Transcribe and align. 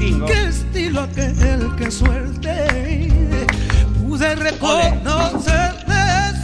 Pitingo. 0.00 0.26
Qué 0.26 0.48
estilo 0.48 1.00
aquel 1.02 1.76
que 1.76 1.90
suelte 1.90 3.08
pude 4.02 4.34
reconocerle 4.34 5.94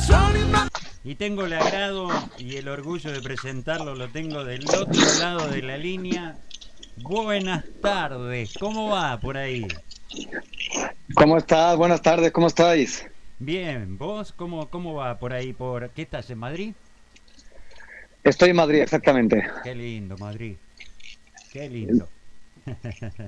son 0.07 0.69
Y 1.03 1.15
tengo 1.15 1.47
el 1.47 1.55
agrado 1.55 2.09
y 2.39 2.57
el 2.57 2.69
orgullo 2.69 3.11
de 3.11 3.23
presentarlo, 3.23 3.95
lo 3.95 4.09
tengo 4.09 4.45
del 4.45 4.69
otro 4.69 5.03
lado 5.21 5.49
de 5.49 5.63
la 5.63 5.79
línea. 5.79 6.37
Buenas 6.99 7.65
tardes, 7.81 8.53
¿cómo 8.61 8.91
va 8.91 9.19
por 9.19 9.39
ahí? 9.39 9.67
¿Cómo 11.15 11.39
estás? 11.39 11.79
Buenas 11.79 12.03
tardes, 12.03 12.33
¿cómo 12.33 12.49
estáis? 12.49 13.07
Bien, 13.39 13.97
¿vos 13.97 14.33
cómo, 14.33 14.69
cómo 14.69 14.95
va 14.95 15.19
por 15.19 15.33
ahí? 15.33 15.55
Por... 15.55 15.89
¿Qué 15.91 16.03
estás 16.03 16.29
en 16.29 16.39
Madrid? 16.39 16.75
Estoy 18.23 18.51
en 18.51 18.57
Madrid, 18.57 18.81
exactamente. 18.81 19.49
Qué 19.65 19.75
lindo, 19.75 20.19
Madrid. 20.19 20.57
Qué 21.53 21.71
lindo. 21.71 22.07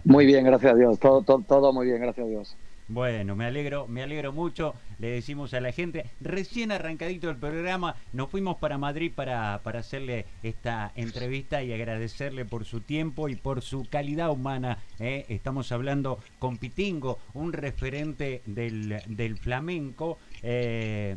Muy 0.05 0.27
bien, 0.27 0.45
gracias 0.45 0.73
a 0.73 0.77
Dios. 0.77 0.99
Todo, 0.99 1.23
todo, 1.23 1.43
todo 1.47 1.73
muy 1.73 1.87
bien, 1.87 2.01
gracias 2.01 2.27
a 2.27 2.29
Dios. 2.29 2.57
Bueno, 2.91 3.37
me 3.37 3.45
alegro, 3.45 3.87
me 3.87 4.03
alegro 4.03 4.33
mucho. 4.33 4.75
Le 4.99 5.09
decimos 5.09 5.53
a 5.53 5.61
la 5.61 5.73
gente, 5.73 6.07
recién 6.21 6.73
arrancadito 6.73 7.29
el 7.29 7.37
programa, 7.37 7.97
nos 8.15 8.31
fuimos 8.31 8.57
para 8.57 8.79
Madrid 8.79 9.13
para, 9.15 9.61
para 9.63 9.81
hacerle 9.81 10.25
esta 10.43 10.93
entrevista 10.97 11.63
y 11.63 11.73
agradecerle 11.75 12.47
por 12.47 12.65
su 12.65 12.81
tiempo 12.81 13.29
y 13.29 13.37
por 13.37 13.61
su 13.61 13.87
calidad 13.91 14.31
humana. 14.31 14.79
¿eh? 14.99 15.27
Estamos 15.29 15.71
hablando 15.71 16.19
con 16.39 16.57
Pitingo, 16.57 17.19
un 17.35 17.53
referente 17.53 18.41
del, 18.47 19.03
del 19.07 19.37
flamenco. 19.37 20.19
Eh, 20.43 21.17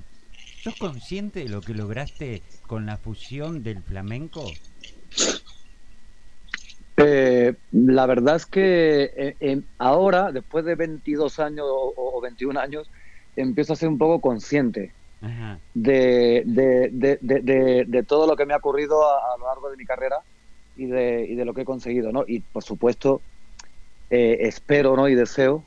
¿Sos 0.62 0.76
consciente 0.76 1.40
de 1.40 1.50
lo 1.50 1.62
que 1.62 1.73
lograste 1.73 2.44
con 2.67 2.86
la 2.86 2.98
fusión 2.98 3.64
del 3.64 3.81
flamenco? 3.81 4.44
Eh, 6.98 7.55
la 7.72 8.05
verdad 8.05 8.36
es 8.36 8.45
que 8.45 9.04
eh, 9.16 9.38
eh, 9.40 9.62
ahora, 9.77 10.31
después 10.31 10.66
de 10.66 10.76
22 10.76 11.40
años 11.40 11.66
o, 11.70 11.94
o 11.95 12.22
21 12.22 12.58
años, 12.58 12.92
empiezo 13.36 13.73
a 13.73 13.75
ser 13.75 13.89
un 13.89 13.97
poco 13.97 14.22
consciente 14.22 14.94
Ajá. 15.22 15.59
de, 15.73 16.44
de, 16.45 16.89
de, 16.92 17.17
de- 17.22 17.39
de- 17.42 17.86
de 17.88 18.03
todo 18.03 18.28
lo 18.28 18.36
que 18.36 18.45
me 18.45 18.53
ha 18.53 18.58
ocurrido 18.58 19.03
a, 19.08 19.16
a 19.16 19.38
lo 19.38 19.47
largo 19.47 19.69
de 19.72 19.78
mi 19.78 19.86
carrera 19.86 20.17
y 20.75 20.86
de, 20.88 21.25
y 21.28 21.36
de 21.36 21.45
lo 21.45 21.53
que 21.53 21.62
he 21.62 21.66
conseguido, 21.66 22.12
¿no? 22.12 22.23
Y 22.28 22.42
por 22.42 22.64
supuesto, 22.64 23.23
eh, 24.09 24.38
espero 24.42 24.95
¿no? 24.95 25.08
y 25.08 25.16
deseo 25.16 25.66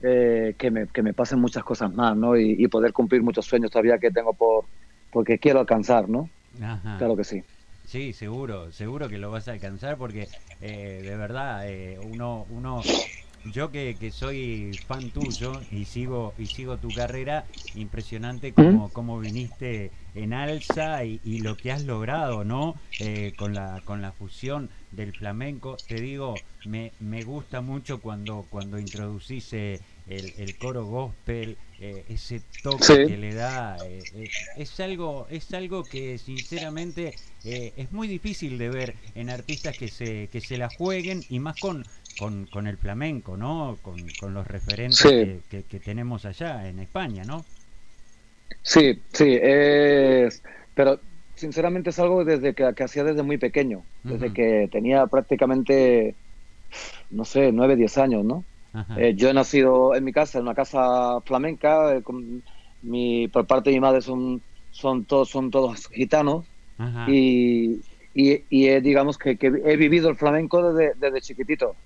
que, 0.00 0.70
me, 0.70 0.86
que 0.88 1.02
me 1.02 1.14
pasen 1.14 1.40
muchas 1.40 1.64
cosas 1.64 1.92
más, 1.92 2.16
¿no? 2.16 2.36
Y, 2.36 2.54
y 2.58 2.68
poder 2.68 2.92
cumplir 2.92 3.22
muchos 3.22 3.46
sueños 3.46 3.70
todavía 3.70 3.98
que 3.98 4.10
tengo 4.10 4.34
por 4.34 4.66
porque 5.10 5.38
quiero 5.38 5.60
alcanzar, 5.60 6.08
¿no? 6.08 6.28
Ajá. 6.62 6.96
Claro 6.98 7.16
que 7.16 7.24
sí. 7.24 7.42
Sí, 7.96 8.12
seguro, 8.12 8.72
seguro 8.72 9.08
que 9.08 9.16
lo 9.16 9.30
vas 9.30 9.48
a 9.48 9.52
alcanzar 9.52 9.96
porque 9.96 10.28
eh, 10.60 11.00
de 11.02 11.16
verdad 11.16 11.66
eh, 11.66 11.98
uno, 11.98 12.44
uno, 12.50 12.90
yo 13.42 13.70
que, 13.70 13.96
que 13.98 14.10
soy 14.10 14.76
fan 14.84 15.12
tuyo 15.12 15.62
y 15.70 15.86
sigo 15.86 16.34
y 16.36 16.48
sigo 16.48 16.78
tu 16.78 16.92
carrera, 16.92 17.46
impresionante 17.72 18.52
como, 18.54 18.92
como 18.92 19.18
viniste 19.18 19.92
en 20.12 20.34
alza 20.34 21.04
y, 21.04 21.22
y 21.24 21.38
lo 21.38 21.58
que 21.58 21.72
has 21.72 21.80
logrado, 21.82 22.44
¿no? 22.44 22.74
Eh, 22.98 23.32
con 23.36 23.54
la 23.54 23.80
con 23.86 24.02
la 24.02 24.12
fusión 24.12 24.70
del 24.90 25.14
flamenco, 25.14 25.82
te 25.86 25.98
digo, 26.00 26.44
me, 26.64 26.96
me 26.98 27.24
gusta 27.24 27.62
mucho 27.62 28.02
cuando 28.02 28.48
cuando 28.50 28.78
introducís 28.78 29.54
el, 30.06 30.34
el 30.36 30.56
coro 30.56 30.84
gospel, 30.86 31.58
eh, 31.78 32.04
ese 32.08 32.42
toque 32.62 32.88
Sí. 32.88 32.96
que 33.02 33.16
le 33.16 33.34
da, 33.34 33.84
eh, 33.86 34.06
eh, 34.12 34.30
es 34.54 34.78
algo 34.80 35.26
es 35.30 35.52
algo 35.54 35.88
que 35.88 36.18
sinceramente 36.18 37.14
es 37.44 37.92
muy 37.92 38.08
difícil 38.08 38.58
de 38.58 38.70
ver 38.70 38.96
en 39.14 39.30
artistas 39.30 39.76
que 39.76 39.88
se 39.90 40.28
que 40.32 40.40
se 40.40 40.56
la 40.58 40.68
jueguen 40.68 41.26
y 41.28 41.38
más 41.40 41.56
con 41.56 41.86
con, 42.16 42.46
con 42.46 42.66
el 42.66 42.78
flamenco, 42.78 43.36
¿no? 43.36 43.78
Con, 43.82 44.12
con 44.14 44.32
los 44.34 44.46
referentes 44.46 45.12
Sí. 45.12 45.12
que, 45.14 45.42
que- 45.48 45.64
que 45.64 45.80
tenemos 45.80 46.24
allá 46.24 46.66
en 46.68 46.78
España, 46.80 47.24
¿no? 47.26 47.44
Sí, 48.62 49.04
sí, 49.12 49.38
es... 49.40 50.42
Pero 50.74 51.00
sinceramente 51.34 51.90
es 51.90 51.98
algo 51.98 52.24
desde 52.24 52.54
que, 52.54 52.74
que 52.74 52.84
hacía 52.84 53.04
desde 53.04 53.22
muy 53.22 53.38
pequeño, 53.38 53.86
desde 54.06 54.32
que 54.32 54.68
tenía 54.70 55.06
prácticamente, 55.06 56.18
no 57.10 57.24
sé, 57.24 57.52
nueve, 57.52 57.76
diez 57.76 57.98
años, 57.98 58.24
¿no? 58.24 58.46
Eh, 58.94 59.14
yo 59.16 59.28
he 59.30 59.34
nacido 59.34 59.94
en 59.94 60.04
mi 60.04 60.12
casa, 60.12 60.38
en 60.38 60.44
una 60.44 60.54
casa 60.54 61.20
flamenca, 61.22 61.96
eh, 61.96 62.02
con 62.02 62.44
mi, 62.80 63.28
por 63.28 63.46
parte 63.46 63.70
de 63.70 63.76
mi 63.76 63.80
madre 63.80 64.00
son, 64.02 64.44
son, 64.70 65.04
todos, 65.06 65.28
son 65.30 65.50
todos 65.50 65.88
gitanos 65.88 66.50
Ajá. 66.78 67.04
y, 67.04 67.80
y, 68.14 68.46
y 68.50 68.68
he, 68.68 68.80
digamos 68.80 69.18
que, 69.18 69.38
que 69.38 69.48
he 69.48 69.76
vivido 69.76 70.08
el 70.10 70.16
flamenco 70.16 70.72
desde, 70.72 70.94
desde 70.96 71.20
chiquitito. 71.22 71.78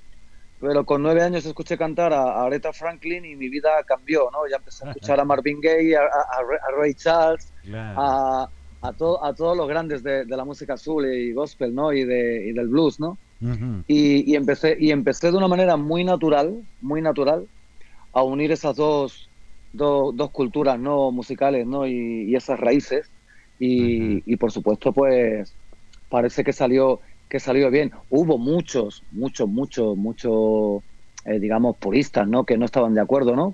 Pero 0.58 0.84
con 0.84 1.02
nueve 1.02 1.22
años 1.22 1.46
escuché 1.46 1.78
cantar 1.78 2.12
a, 2.12 2.22
a 2.42 2.44
Aretha 2.44 2.72
Franklin 2.72 3.24
y 3.24 3.36
mi 3.36 3.48
vida 3.48 3.70
cambió, 3.86 4.30
¿no? 4.32 4.46
Ya 4.50 4.56
empecé 4.56 4.84
a 4.84 4.86
escuchar 4.86 5.18
a 5.20 5.24
Marvin 5.24 5.60
Gaye, 5.60 5.96
a, 5.96 6.02
a- 6.02 6.06
a 6.40 6.72
Ray 6.78 6.94
Charles, 6.94 7.52
Claro. 7.62 8.20
a, 8.42 8.50
a, 8.82 8.92
to- 8.94 9.24
a 9.24 9.34
todos 9.34 9.56
los 9.56 9.66
grandes 9.68 10.02
de, 10.02 10.24
de 10.26 10.36
la 10.36 10.44
música 10.44 10.74
azul 10.74 11.06
y 11.12 11.32
gospel, 11.32 11.74
¿no? 11.74 11.92
Y, 11.92 12.04
de, 12.04 12.48
y 12.48 12.52
del 12.52 12.68
blues, 12.68 13.00
¿no? 13.00 13.18
Y, 13.86 14.30
y 14.30 14.36
empecé 14.36 14.76
y 14.78 14.90
empecé 14.92 15.30
de 15.30 15.36
una 15.38 15.48
manera 15.48 15.76
muy 15.76 16.04
natural, 16.04 16.62
muy 16.80 17.02
natural, 17.02 17.48
a 18.12 18.22
unir 18.22 18.52
esas 18.52 18.76
dos, 18.76 19.30
do- 19.72 20.12
dos 20.14 20.30
culturas, 20.30 20.78
¿no? 20.78 21.10
Musicales, 21.12 21.66
¿no? 21.66 21.86
Y, 21.86 22.30
y 22.30 22.36
esas 22.36 22.58
raíces. 22.60 23.10
Y, 23.58 24.36
por 24.36 24.50
supuesto, 24.52 24.92
pues 24.92 25.56
parece 26.08 26.44
que 26.44 26.52
salió 26.52 27.00
que 27.28 27.38
salió 27.40 27.70
bien. 27.70 27.92
Hubo 28.08 28.38
muchos, 28.38 29.04
muchos, 29.10 29.48
muchos, 29.48 29.96
muchos, 29.96 30.82
eh, 31.24 31.38
digamos, 31.38 31.76
puristas, 31.80 32.26
¿no? 32.26 32.44
Que 32.44 32.58
no 32.58 32.64
estaban 32.64 32.94
de 32.94 33.00
acuerdo, 33.02 33.36
¿no? 33.36 33.52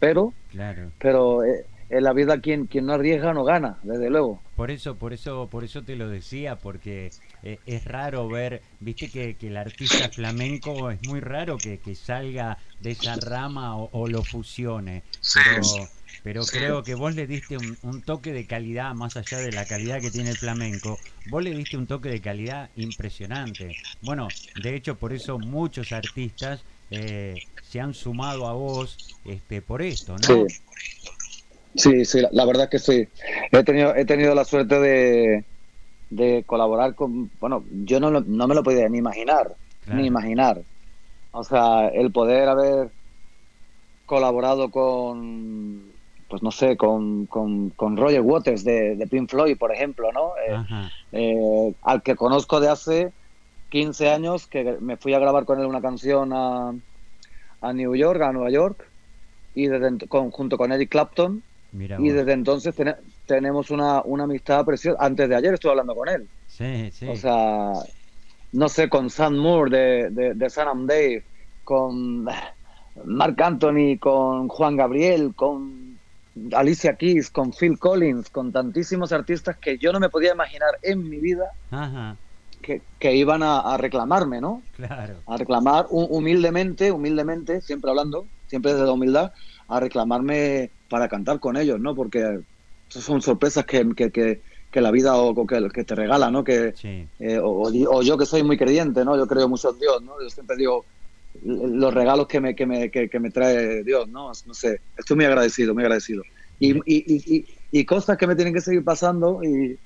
Pero, 0.00 0.34
Claro. 0.48 0.92
pero 0.98 1.44
eh, 1.44 1.66
en 1.88 2.04
la 2.04 2.12
vida 2.12 2.40
quien, 2.40 2.66
quien 2.66 2.86
no 2.86 2.94
arriesga 2.94 3.32
no 3.32 3.44
gana, 3.44 3.78
desde 3.82 4.10
luego. 4.10 4.42
Por 4.54 4.70
eso, 4.70 4.98
por 4.98 5.12
eso, 5.12 5.48
por 5.50 5.62
eso 5.64 5.84
te 5.84 5.94
lo 5.94 6.08
decía, 6.08 6.60
porque 6.60 7.12
eh, 7.42 7.60
es 7.64 7.84
raro 7.84 8.28
ver, 8.28 8.62
viste 8.80 9.08
que, 9.10 9.36
que 9.36 9.46
el 9.48 9.56
artista 9.56 10.08
flamenco 10.08 10.90
es 10.90 11.00
muy 11.02 11.20
raro 11.20 11.60
que, 11.60 11.78
que 11.78 11.94
salga 11.94 12.58
de 12.80 12.90
esa 12.90 13.16
rama 13.16 13.76
o, 13.76 13.88
o 13.92 14.08
lo 14.08 14.24
fusione. 14.24 15.04
Pero, 15.32 15.90
pero 16.22 16.48
creo 16.48 16.82
que 16.82 16.96
vos 16.96 17.14
le 17.14 17.28
diste 17.28 17.56
un, 17.56 17.78
un 17.82 18.02
toque 18.02 18.32
de 18.32 18.46
calidad, 18.46 18.94
más 18.94 19.16
allá 19.16 19.38
de 19.38 19.52
la 19.52 19.66
calidad 19.66 20.00
que 20.00 20.10
tiene 20.10 20.30
el 20.30 20.36
flamenco, 20.38 21.00
vos 21.24 21.42
le 21.42 21.54
diste 21.54 21.76
un 21.76 21.86
toque 21.86 22.08
de 22.08 22.20
calidad 22.20 22.70
impresionante. 22.74 23.76
Bueno, 24.00 24.34
de 24.54 24.74
hecho 24.74 24.98
por 24.98 25.12
eso 25.12 25.38
muchos 25.38 25.92
artistas 25.92 26.64
eh, 26.90 27.42
se 27.60 27.80
han 27.80 27.94
sumado 27.94 28.48
a 28.48 28.54
vos 28.54 29.00
este, 29.24 29.62
por 29.62 29.82
esto, 29.82 30.18
¿no? 30.18 30.48
Sí. 30.48 30.58
Sí, 31.74 32.04
sí, 32.04 32.20
la, 32.20 32.28
la 32.32 32.44
verdad 32.44 32.64
es 32.64 32.70
que 32.70 32.78
sí. 32.78 33.08
He 33.52 33.62
tenido, 33.64 33.94
he 33.94 34.04
tenido 34.04 34.34
la 34.34 34.44
suerte 34.44 34.78
de, 34.80 35.46
de 36.10 36.44
colaborar 36.44 36.94
con, 36.94 37.30
bueno, 37.38 37.64
yo 37.70 38.00
no, 38.00 38.10
lo- 38.10 38.22
no 38.22 38.48
me 38.48 38.54
lo 38.54 38.62
podía 38.62 38.88
ni 38.88 38.98
imaginar, 38.98 39.56
Claro. 39.80 40.00
ni 40.00 40.06
imaginar. 40.06 40.62
O 41.30 41.44
sea, 41.44 41.88
el 41.88 42.10
poder 42.12 42.48
haber 42.48 42.92
colaborado 44.04 44.70
con, 44.70 45.92
pues 46.28 46.42
no 46.42 46.50
sé, 46.50 46.76
con, 46.76 47.26
con, 47.26 47.70
con 47.70 47.96
Roger 47.96 48.22
Waters 48.22 48.64
de, 48.64 48.96
de 48.96 49.06
Pink 49.06 49.30
Floyd, 49.30 49.58
por 49.58 49.72
ejemplo, 49.72 50.10
¿no? 50.12 50.32
Eh, 50.46 50.64
eh, 51.12 51.74
al 51.82 52.02
que 52.02 52.16
conozco 52.16 52.60
de 52.60 52.68
hace 52.68 53.12
15 53.68 54.08
años, 54.10 54.46
que 54.46 54.78
me 54.80 54.96
fui 54.96 55.12
a 55.14 55.18
grabar 55.18 55.44
con 55.44 55.60
él 55.60 55.66
una 55.66 55.82
canción 55.82 56.32
a, 56.32 56.74
a 57.60 57.72
New 57.72 57.94
York, 57.94 58.20
a 58.22 58.32
Nueva 58.32 58.50
York, 58.50 58.90
y 59.54 59.66
desde, 59.68 59.88
ent- 59.90 60.08
con, 60.08 60.30
junto 60.30 60.56
con 60.56 60.72
Eric 60.72 60.90
Clapton, 60.90 61.44
Mira 61.72 61.98
y 61.98 62.10
desde 62.10 62.32
entonces 62.32 62.74
tene- 62.74 62.96
tenemos 63.26 63.70
una, 63.70 64.02
una 64.04 64.24
amistad 64.24 64.64
preciosa. 64.64 64.98
Antes 65.00 65.28
de 65.28 65.36
ayer 65.36 65.54
estuve 65.54 65.72
hablando 65.72 65.94
con 65.94 66.08
él. 66.08 66.30
Sí, 66.46 66.90
sí. 66.90 67.06
O 67.06 67.16
sea, 67.16 67.72
no 68.52 68.68
sé, 68.68 68.88
con 68.88 69.10
Sam 69.10 69.36
Moore 69.36 69.70
de, 69.78 70.10
de, 70.10 70.34
de 70.34 70.50
Sam 70.50 70.68
and 70.68 70.90
Dave, 70.90 71.26
con 71.64 72.24
Mark 73.04 73.42
Anthony, 73.42 73.98
con 74.00 74.48
Juan 74.48 74.76
Gabriel, 74.76 75.34
con 75.34 76.00
Alicia 76.52 76.96
Keys, 76.96 77.30
con 77.30 77.52
Phil 77.52 77.78
Collins, 77.78 78.30
con 78.30 78.52
tantísimos 78.52 79.12
artistas 79.12 79.58
que 79.60 79.78
yo 79.78 79.92
no 79.92 80.00
me 80.00 80.10
podía 80.10 80.32
imaginar 80.32 80.70
en 80.82 81.08
mi 81.08 81.20
vida 81.20 81.52
Ajá, 81.70 82.20
que, 82.62 82.88
que 82.98 83.14
iban 83.14 83.42
a, 83.42 83.60
a 83.60 83.76
reclamarme, 83.76 84.40
¿no? 84.40 84.66
claro. 84.72 85.26
A 85.26 85.36
reclamar 85.36 85.86
hu- 85.90 86.08
humildemente, 86.10 86.92
humildemente, 86.92 87.60
siempre 87.60 87.90
hablando, 87.90 88.30
siempre 88.46 88.72
desde 88.72 88.86
la 88.86 88.92
humildad, 88.92 89.32
a 89.68 89.80
reclamarme 89.80 90.74
para 90.88 91.08
cantar 91.08 91.40
con 91.40 91.56
ellos, 91.56 91.80
¿no? 91.80 91.94
Porque 91.94 92.40
son 92.88 93.20
sorpresas 93.22 93.64
que, 93.66 93.86
que, 93.94 94.10
que, 94.10 94.40
que 94.70 94.80
la 94.80 94.90
vida 94.90 95.16
o, 95.16 95.46
que, 95.46 95.68
que 95.72 95.84
te 95.84 95.94
regala, 95.94 96.30
¿no? 96.30 96.42
Que, 96.44 96.72
Sí. 96.76 97.06
eh, 97.18 97.38
o, 97.38 97.70
o 97.70 98.02
yo 98.02 98.16
que 98.16 98.26
soy 98.26 98.42
muy 98.42 98.56
creyente, 98.56 99.04
¿no? 99.04 99.16
Yo 99.16 99.26
creo 99.26 99.48
mucho 99.48 99.70
en 99.72 99.78
Dios, 99.78 100.02
¿no? 100.02 100.20
Yo 100.22 100.30
siempre 100.30 100.56
digo 100.56 100.84
los 101.44 101.92
regalos 101.94 102.26
que 102.26 102.40
me, 102.40 102.54
que 102.54 102.66
me, 102.66 102.90
que, 102.90 103.20
me 103.20 103.30
trae 103.30 103.84
Dios, 103.84 104.08
¿no? 104.08 104.32
No 104.46 104.54
sé, 104.54 104.80
estoy 104.96 105.16
muy 105.16 105.26
agradecido, 105.26 105.74
muy 105.74 105.84
agradecido. 105.84 106.22
Y, 106.58 106.72
y, 106.78 106.80
y, 106.86 107.46
y, 107.70 107.84
cosas 107.84 108.16
que 108.16 108.26
me 108.26 108.34
tienen 108.34 108.52
que 108.54 108.60
seguir 108.60 108.82
pasando 108.82 109.40
y, 109.44 109.78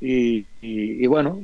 y, 0.00 0.38
y, 0.62 1.04
y 1.04 1.06
bueno, 1.06 1.42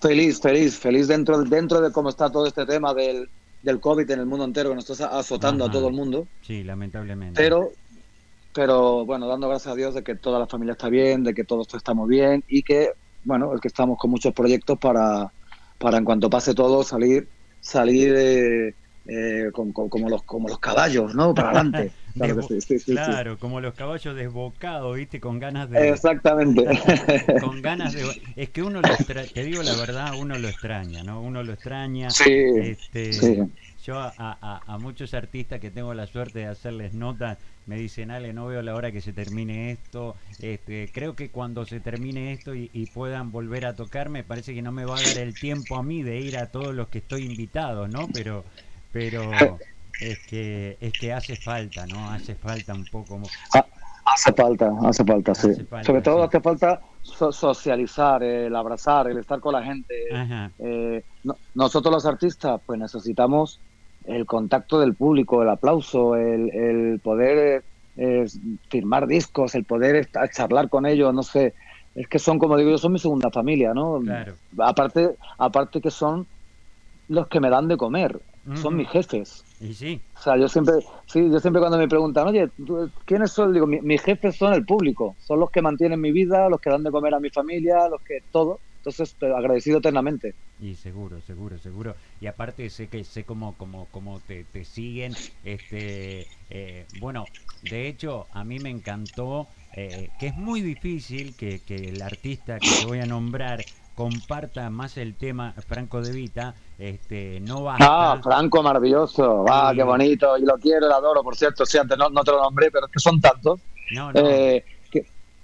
feliz, 0.00 0.40
feliz, 0.40 0.76
feliz 0.78 1.08
dentro, 1.08 1.42
dentro 1.42 1.80
de 1.80 1.90
cómo 1.90 2.10
está 2.10 2.30
todo 2.30 2.46
este 2.46 2.64
tema 2.66 2.94
del, 2.94 3.28
del 3.62 3.80
COVID 3.80 4.08
en 4.10 4.20
el 4.20 4.26
mundo 4.26 4.44
entero 4.44 4.68
que 4.70 4.76
nos 4.76 4.88
está 4.88 5.18
azotando 5.18 5.64
Ajá. 5.64 5.70
a 5.70 5.74
todo 5.74 5.88
el 5.88 5.94
mundo. 5.94 6.28
Sí, 6.42 6.62
lamentablemente. 6.62 7.40
Pero, 7.42 7.72
pero 8.58 9.06
bueno, 9.06 9.28
dando 9.28 9.48
gracias 9.48 9.72
a 9.72 9.76
Dios 9.76 9.94
de 9.94 10.02
que 10.02 10.16
toda 10.16 10.40
la 10.40 10.48
familia 10.48 10.72
está 10.72 10.88
bien, 10.88 11.22
de 11.22 11.32
que 11.32 11.44
todos 11.44 11.68
estamos 11.74 12.08
bien 12.08 12.42
y 12.48 12.64
que, 12.64 12.90
bueno, 13.22 13.54
es 13.54 13.60
que 13.60 13.68
estamos 13.68 13.96
con 13.96 14.10
muchos 14.10 14.32
proyectos 14.34 14.76
para, 14.80 15.32
para 15.78 15.98
en 15.98 16.04
cuanto 16.04 16.28
pase 16.28 16.54
todo 16.54 16.82
salir, 16.82 17.30
salir 17.60 18.12
eh, 18.16 18.74
eh, 19.04 19.50
con- 19.52 19.72
con- 19.72 19.88
como 19.88 20.08
los 20.08 20.24
como 20.24 20.48
los 20.48 20.58
caballos, 20.58 21.14
¿no? 21.14 21.32
Para 21.32 21.50
adelante. 21.50 21.92
Claro, 22.18 22.34
que 22.34 22.42
Desbo- 22.42 22.48
sí, 22.48 22.60
sí, 22.60 22.78
sí, 22.80 22.80
sí. 22.80 22.94
claro, 22.94 23.38
como 23.38 23.60
los 23.60 23.74
caballos 23.74 24.16
desbocados, 24.16 24.96
¿viste? 24.96 25.20
Con 25.20 25.38
ganas 25.38 25.70
de... 25.70 25.90
Exactamente. 25.90 26.64
con 27.40 27.62
ganas 27.62 27.92
de... 27.94 28.02
Es 28.34 28.50
que 28.50 28.64
uno 28.64 28.82
lo 28.82 28.92
extra... 28.92 29.24
Te 29.24 29.44
digo 29.44 29.62
la 29.62 29.76
verdad, 29.76 30.14
uno 30.18 30.36
lo 30.36 30.48
extraña, 30.48 31.04
¿no? 31.04 31.22
Uno 31.22 31.44
lo 31.44 31.52
extraña. 31.52 32.08
Sí, 32.08 32.32
Este, 32.60 33.12
sí. 33.12 33.38
Yo 33.88 33.98
a, 33.98 34.12
a- 34.18 34.60
a 34.66 34.76
muchos 34.76 35.14
artistas 35.14 35.60
que 35.60 35.70
tengo 35.70 35.94
la 35.94 36.06
suerte 36.06 36.40
de 36.40 36.46
hacerles 36.46 36.92
notas 36.92 37.38
me 37.64 37.76
dicen, 37.76 38.10
Ale, 38.10 38.34
no 38.34 38.44
veo 38.46 38.60
la 38.60 38.74
hora 38.74 38.92
que 38.92 39.00
se 39.00 39.14
termine 39.14 39.70
esto. 39.70 40.14
Este, 40.42 40.90
creo 40.92 41.16
que 41.16 41.30
cuando 41.30 41.64
se 41.64 41.80
termine 41.80 42.34
esto 42.34 42.54
y, 42.54 42.68
y 42.74 42.84
puedan 42.84 43.32
volver 43.32 43.64
a 43.64 43.76
tocar, 43.76 44.10
me 44.10 44.24
parece 44.24 44.52
que 44.54 44.60
no 44.60 44.72
me 44.72 44.84
va 44.84 44.98
a 44.98 45.02
dar 45.02 45.16
el 45.16 45.34
tiempo 45.36 45.76
a 45.76 45.82
mí 45.82 46.02
de 46.02 46.20
ir 46.20 46.36
a 46.36 46.50
todos 46.52 46.74
los 46.74 46.88
que 46.88 46.98
estoy 46.98 47.24
invitado, 47.24 47.88
¿no? 47.88 48.08
Pero, 48.12 48.44
pero 48.92 49.58
es 50.02 50.18
que 50.28 50.76
es 50.82 50.92
que 50.92 51.14
hace 51.14 51.36
falta, 51.36 51.86
¿no? 51.86 52.10
Hace 52.10 52.34
falta 52.34 52.74
un 52.74 52.84
poco. 52.84 53.18
Ha- 53.54 53.66
Hace 54.04 54.32
falta, 54.34 54.70
hace 54.84 55.04
falta, 55.04 55.34
sí. 55.34 55.48
Hace 55.50 55.64
falta, 55.64 55.86
Sobre 55.86 56.02
todo 56.02 56.18
sí. 56.18 56.28
hace 56.28 56.40
falta 56.40 56.80
so- 57.02 57.32
socializar, 57.32 58.22
el 58.22 58.54
abrazar, 58.54 59.08
el 59.08 59.18
estar 59.18 59.40
con 59.40 59.52
la 59.54 59.62
gente. 59.62 59.94
Eh, 60.58 61.04
no- 61.24 61.38
nosotros 61.54 61.92
los 61.94 62.06
artistas, 62.06 62.60
pues 62.66 62.78
necesitamos 62.78 63.60
el 64.08 64.26
contacto 64.26 64.80
del 64.80 64.96
público, 64.96 65.42
el 65.42 65.48
aplauso, 65.50 66.16
el, 66.16 66.50
el 66.54 67.00
poder 67.00 67.64
eh, 67.96 68.24
firmar 68.70 69.06
discos, 69.06 69.54
el 69.54 69.64
poder 69.64 70.08
charlar 70.34 70.68
con 70.68 70.86
ellos, 70.86 71.12
no 71.14 71.22
sé. 71.22 71.54
Es 71.94 72.08
que 72.08 72.18
son, 72.18 72.38
como 72.38 72.56
digo 72.56 72.70
yo, 72.70 72.78
son 72.78 72.92
mi 72.92 72.98
segunda 72.98 73.30
familia, 73.30 73.74
¿no? 73.74 74.00
Claro. 74.00 74.34
Aparte, 74.58 75.16
aparte 75.38 75.80
que 75.80 75.90
son 75.90 76.28
los 77.08 77.28
que 77.28 77.40
me 77.40 77.50
dan 77.50 77.68
de 77.68 77.76
comer, 77.76 78.20
son 78.54 78.76
mis 78.76 78.88
jefes. 78.88 79.44
Y 79.60 79.74
sí, 79.74 80.00
O 80.16 80.20
sea, 80.20 80.36
yo 80.36 80.48
siempre, 80.48 80.74
sí, 81.06 81.30
yo 81.30 81.38
siempre 81.38 81.60
cuando 81.60 81.78
me 81.78 81.88
preguntan, 81.88 82.28
oye, 82.28 82.48
¿tú- 82.66 82.90
¿quiénes 83.06 83.32
son? 83.32 83.52
Digo, 83.52 83.66
"Mi- 83.66 83.80
mis 83.80 84.02
jefes 84.02 84.36
son 84.36 84.52
el 84.52 84.64
público, 84.64 85.16
son 85.18 85.40
los 85.40 85.50
que 85.50 85.62
mantienen 85.62 86.00
mi 86.00 86.12
vida, 86.12 86.48
los 86.48 86.60
que 86.60 86.70
dan 86.70 86.82
de 86.82 86.90
comer 86.90 87.14
a 87.14 87.20
mi 87.20 87.30
familia, 87.30 87.88
los 87.88 88.00
que 88.04 88.20
todo. 88.30 88.62
Entonces, 88.78 89.14
pero 89.18 89.36
agradecido 89.36 89.78
eternamente. 89.78 90.34
y 90.58 90.74
seguro, 90.74 91.20
seguro, 91.20 91.58
seguro. 91.58 91.96
Y 92.20 92.26
aparte 92.26 92.68
sé 92.70 92.88
que 92.88 93.04
sé 93.04 93.24
cómo, 93.24 93.56
cómo, 93.56 93.86
cómo 93.90 94.20
te, 94.20 94.44
te 94.44 94.64
siguen. 94.64 95.18
Este, 95.42 96.28
eh, 96.50 96.88
bueno, 96.90 97.30
de 97.60 97.86
hecho, 97.88 98.28
a 98.32 98.44
mí 98.44 98.58
me 98.58 98.70
encantó 98.70 99.48
eh, 99.72 100.14
que 100.18 100.26
es 100.28 100.36
muy 100.36 100.60
difícil 100.62 101.36
que, 101.36 101.62
que 101.64 101.88
el 101.90 102.02
artista 102.02 102.60
que 102.64 102.74
te 102.74 102.84
voy 102.84 102.98
a 102.98 103.06
nombrar 103.06 103.66
comparta 103.94 104.68
más 104.70 104.96
el 104.96 105.16
tema 105.16 105.54
Franco 105.66 106.02
De 106.02 106.12
Vita. 106.12 106.56
Este, 106.76 107.40
no 107.40 107.62
basta. 107.62 108.12
Ah, 108.12 108.20
Franco, 108.22 108.62
maravilloso. 108.62 109.44
Ah, 109.48 109.72
Sí. 109.72 109.76
qué 109.76 109.82
bonito. 109.82 110.36
Y 110.38 110.42
lo 110.44 110.58
quiero, 110.58 110.88
lo 110.88 110.94
adoro. 110.94 111.22
Por 111.22 111.36
cierto, 111.36 111.64
sí, 111.66 111.78
antes 111.78 111.96
no, 111.98 112.08
no 112.10 112.24
te 112.24 112.32
lo 112.32 112.42
nombré, 112.42 112.70
pero 112.70 112.86
es 112.86 112.92
que 112.92 112.98
son 113.00 113.20
tantos. 113.20 113.60
no, 113.90 114.12
no. 114.12 114.20
Eh, 114.20 114.64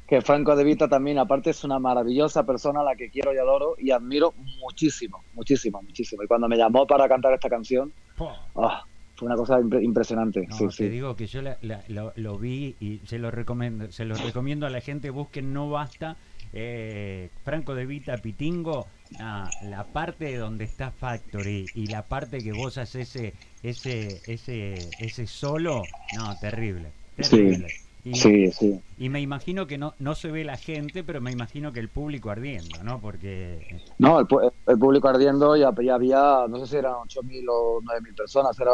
que, 0.07 0.21
Franco 0.21 0.55
De 0.55 0.65
Vita 0.65 0.89
también, 0.89 1.19
aparte, 1.19 1.51
es 1.51 1.65
una 1.65 1.79
maravillosa 1.79 2.45
persona 2.45 2.81
a 2.81 2.85
la 2.85 2.95
que 2.97 3.11
quiero 3.11 3.33
y 3.35 3.39
adoro 3.39 3.75
y 3.79 3.91
admiro 3.91 4.35
muchísimo, 4.61 5.25
muchísimo, 5.33 5.83
muchísimo. 5.83 6.23
Y 6.23 6.27
cuando 6.27 6.49
me 6.49 6.57
llamó 6.57 6.87
para 6.87 7.09
cantar 7.09 7.33
esta 7.35 7.49
canción, 7.49 7.93
ah, 8.57 8.83
fue 9.17 9.27
una 9.27 9.37
cosa 9.37 9.59
impre- 9.61 9.83
impresionante. 9.83 10.47
No, 10.47 10.57
sí, 10.59 10.67
te 10.67 10.73
sí. 10.73 10.89
digo 10.89 11.17
que 11.17 11.27
yo 11.27 11.41
la- 11.41 11.57
la- 11.63 11.85
lo, 11.89 12.13
lo 12.17 12.39
vi 12.39 12.77
y 12.81 12.99
se 13.07 13.19
lo 13.19 13.31
recomiendo, 13.31 13.91
se 13.93 14.05
lo 14.05 14.15
recomiendo 14.17 14.67
a 14.67 14.71
la 14.71 14.81
gente, 14.81 15.11
busquen 15.11 15.53
No 15.53 15.71
Basta, 15.71 16.17
eh, 16.53 17.31
Franco 17.45 17.75
de 17.75 17.87
Vita 17.87 18.17
Pitingo, 18.19 18.87
ah, 19.21 19.51
la 19.63 19.85
parte 19.85 20.37
donde 20.37 20.65
está 20.65 20.91
Factory 20.91 21.71
y 21.75 21.87
la 21.89 22.03
parte 22.03 22.43
que 22.43 22.53
vos 22.53 22.77
haces 22.79 23.15
ese, 23.17 23.33
ese, 23.63 24.21
ese, 24.27 24.89
ese 24.99 25.27
solo, 25.27 25.89
no, 26.13 26.37
terrible, 26.37 26.93
terrible. 27.17 27.84
Y, 28.05 28.15
Sí, 28.15 28.53
sí. 28.53 28.81
y 28.99 29.09
me 29.09 29.21
imagino 29.21 29.67
que 29.67 29.79
no, 29.79 29.95
no 29.99 30.15
se 30.15 30.31
ve 30.31 30.45
la 30.45 30.57
gente, 30.59 31.03
pero 31.03 31.21
me 31.23 31.33
imagino 31.33 31.73
que 31.73 31.81
el 31.81 31.89
público 31.89 32.31
ardiendo, 32.31 32.83
¿no? 32.85 33.01
Porque 33.01 33.59
No, 33.99 34.21
el, 34.21 34.27
el 34.67 34.79
público 34.79 35.09
ardiendo 35.09 35.57
ya, 35.57 35.73
ya 35.83 35.95
había, 35.95 36.45
no 36.49 36.59
sé 36.59 36.67
si 36.67 36.77
eran 36.77 36.95
8.000 37.03 37.47
o 37.49 37.81
9.000 37.83 38.15
personas, 38.15 38.59
era 38.61 38.73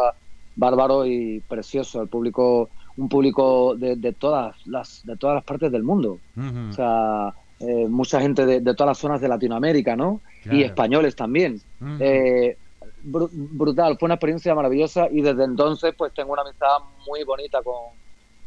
bárbaro 0.55 1.05
y 1.05 1.39
precioso. 1.47 2.01
El 2.01 2.09
público, 2.09 2.71
un 2.97 3.07
público 3.07 3.75
de, 3.77 3.95
de 3.95 4.11
todas 4.13 4.55
las 4.65 4.99
de 5.03 5.15
todas 5.15 5.35
las 5.35 5.43
partes 5.45 5.71
del 5.71 5.83
mundo. 5.83 6.19
O 6.35 6.73
sea, 6.73 7.33
eh, 7.59 7.87
mucha 7.87 8.19
gente 8.19 8.45
de, 8.45 8.59
de 8.59 8.73
todas 8.75 8.89
las 8.89 8.97
zonas 8.97 9.21
de 9.21 9.29
Latinoamérica, 9.29 9.95
¿no? 9.95 10.21
Claro. 10.43 10.57
Y 10.57 10.63
españoles 10.63 11.15
también. 11.15 11.55
Eh, 12.01 12.57
bru- 13.03 13.29
brutal, 13.31 13.95
fue 13.97 14.07
una 14.07 14.15
experiencia 14.15 14.53
maravillosa 14.55 15.07
y 15.09 15.21
desde 15.21 15.45
entonces 15.45 15.93
pues 15.97 16.13
tengo 16.13 16.33
una 16.33 16.41
amistad 16.41 16.79
muy 17.07 17.23
bonita 17.23 17.61
con, 17.63 18.00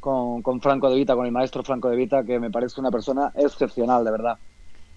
con, 0.06 0.42
con 0.42 0.60
Franco 0.60 0.90
de 0.90 0.96
Vita, 0.96 1.14
con 1.16 1.26
el 1.26 1.32
maestro 1.32 1.62
Franco 1.64 1.88
de 1.90 1.96
Vita, 1.96 2.24
que 2.24 2.38
me 2.40 2.50
parece 2.50 2.80
una 2.80 2.90
persona 2.90 3.32
excepcional, 3.34 4.04
de 4.04 4.10
verdad. 4.10 4.38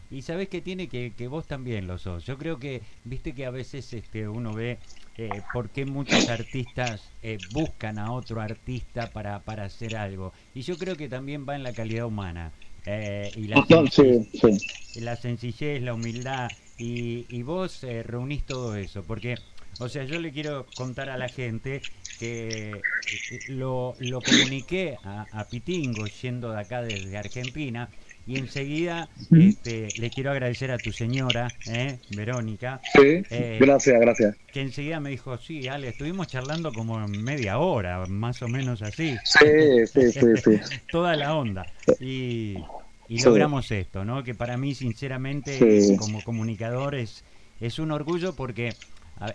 Y 0.09 0.21
sabes 0.21 0.48
que 0.50 0.62
tiene 0.62 0.88
que, 0.88 1.15
que 1.15 1.27
vos 1.27 1.48
también 1.48 1.88
lo 1.88 1.98
sos. 1.98 2.25
Yo 2.25 2.38
creo 2.38 2.59
que, 2.59 2.83
viste 3.04 3.33
que 3.36 3.45
a 3.45 3.51
veces 3.51 3.92
este, 3.94 4.27
uno 4.30 4.54
ve 4.54 4.80
eh, 5.18 5.44
por 5.51 5.71
qué 5.71 5.86
muchos 5.86 6.30
artistas 6.30 7.13
eh, 7.21 7.39
buscan 7.50 8.00
a 8.00 8.12
otro 8.13 8.39
artista 8.42 9.12
para, 9.12 9.44
para 9.44 9.65
hacer 9.65 9.95
algo. 9.95 10.31
Y 10.54 10.62
yo 10.62 10.77
creo 10.77 10.95
que 10.98 11.09
también 11.09 11.45
va 11.48 11.56
en 11.56 11.63
la 11.63 11.74
calidad 11.75 12.06
humana. 12.06 12.54
eh, 12.86 13.33
y 13.36 13.48
la, 13.48 13.68
Sí, 13.92 14.27
sí. 14.33 14.62
la 14.94 15.15
sencillez, 15.15 15.81
la 15.81 15.94
humildad. 15.94 16.54
Y, 16.77 17.25
y 17.30 17.44
vos 17.44 17.83
eh, 17.83 18.04
reunís 18.04 18.45
todo 18.45 18.75
eso. 18.75 19.06
Porque, 19.06 19.42
o 19.77 19.89
sea, 19.89 20.04
yo 20.04 20.19
le 20.19 20.31
quiero 20.31 20.68
contar 20.74 21.09
a 21.09 21.18
la 21.18 21.30
gente 21.30 21.83
que 22.18 22.86
eh, 23.30 23.44
lo, 23.48 23.96
lo 24.00 24.24
comuniqué 24.24 25.00
a, 25.04 25.28
a 25.31 25.50
Pitingo 25.50 26.08
yendo 26.08 26.52
de 26.52 26.60
acá 26.60 26.81
desde 26.81 27.18
Argentina. 27.18 27.92
Y 28.25 28.38
enseguida 28.38 29.10
este, 29.34 29.94
le 29.98 30.12
quiero 30.12 30.31
agradecer 30.31 30.72
a 30.72 30.81
tu 30.81 30.92
señora, 30.92 31.56
¿eh? 31.66 32.00
Verónica, 32.10 32.81
Sí, 32.84 33.25
Eh, 33.30 33.60
gracias, 33.60 34.00
gracias. 34.00 34.36
que 34.52 34.62
enseguida 34.62 35.00
me 35.00 35.10
dijo, 35.10 35.38
sí, 35.38 35.68
Ale, 35.68 35.90
estuvimos 35.90 36.28
charlando 36.28 36.74
como 36.74 37.06
media 37.08 37.60
hora, 37.60 38.08
más 38.08 38.42
o 38.42 38.50
menos 38.50 38.81
así 38.81 39.21
Sí, 39.24 39.86
sí, 39.88 40.12
sí, 40.14 40.38
sí. 40.38 40.52
toda 40.90 41.16
la 41.16 41.36
onda. 41.36 41.68
Y, 42.00 42.68
y 43.07 43.19
Sí. 43.19 43.19
logramos 43.19 43.71
esto, 43.71 44.06
¿no? 44.06 44.24
Que 44.24 44.36
para 44.36 44.57
mí, 44.57 44.76
sinceramente, 44.76 45.69
Sí. 45.90 45.97
como 45.97 46.24
comunicador, 46.24 46.95
es, 46.95 47.26
es 47.59 47.80
un 47.80 47.92
orgullo 47.92 48.36
porque 48.36 48.78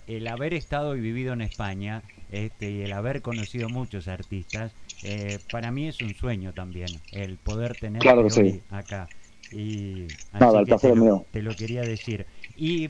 el 0.06 0.26
haber 0.28 0.54
estado 0.54 0.96
y 0.96 1.00
vivido 1.00 1.32
en 1.32 1.40
España 1.40 2.04
este, 2.32 2.70
y 2.70 2.82
el 2.82 2.92
haber 2.94 3.22
conocido 3.22 3.70
muchos 3.70 4.08
artistas, 4.08 4.74
eh, 5.04 5.38
para 5.52 5.70
mí 5.70 5.88
es 5.88 6.02
un 6.02 6.14
sueño 6.14 6.54
también, 6.54 7.02
el 7.12 7.38
poder 7.38 7.76
tener 7.76 8.08
Claro 8.08 8.28
sí. 8.30 8.62
acá. 8.70 9.10
Y 9.52 10.12
así 10.32 10.36
Nada, 10.40 10.60
el 10.60 10.66
placer 10.66 10.92
te, 10.92 10.96
lo, 10.96 11.04
mío. 11.04 11.26
te 11.30 11.42
lo 11.42 11.56
quería 11.56 11.84
decir. 11.84 12.26
¿Y 12.56 12.88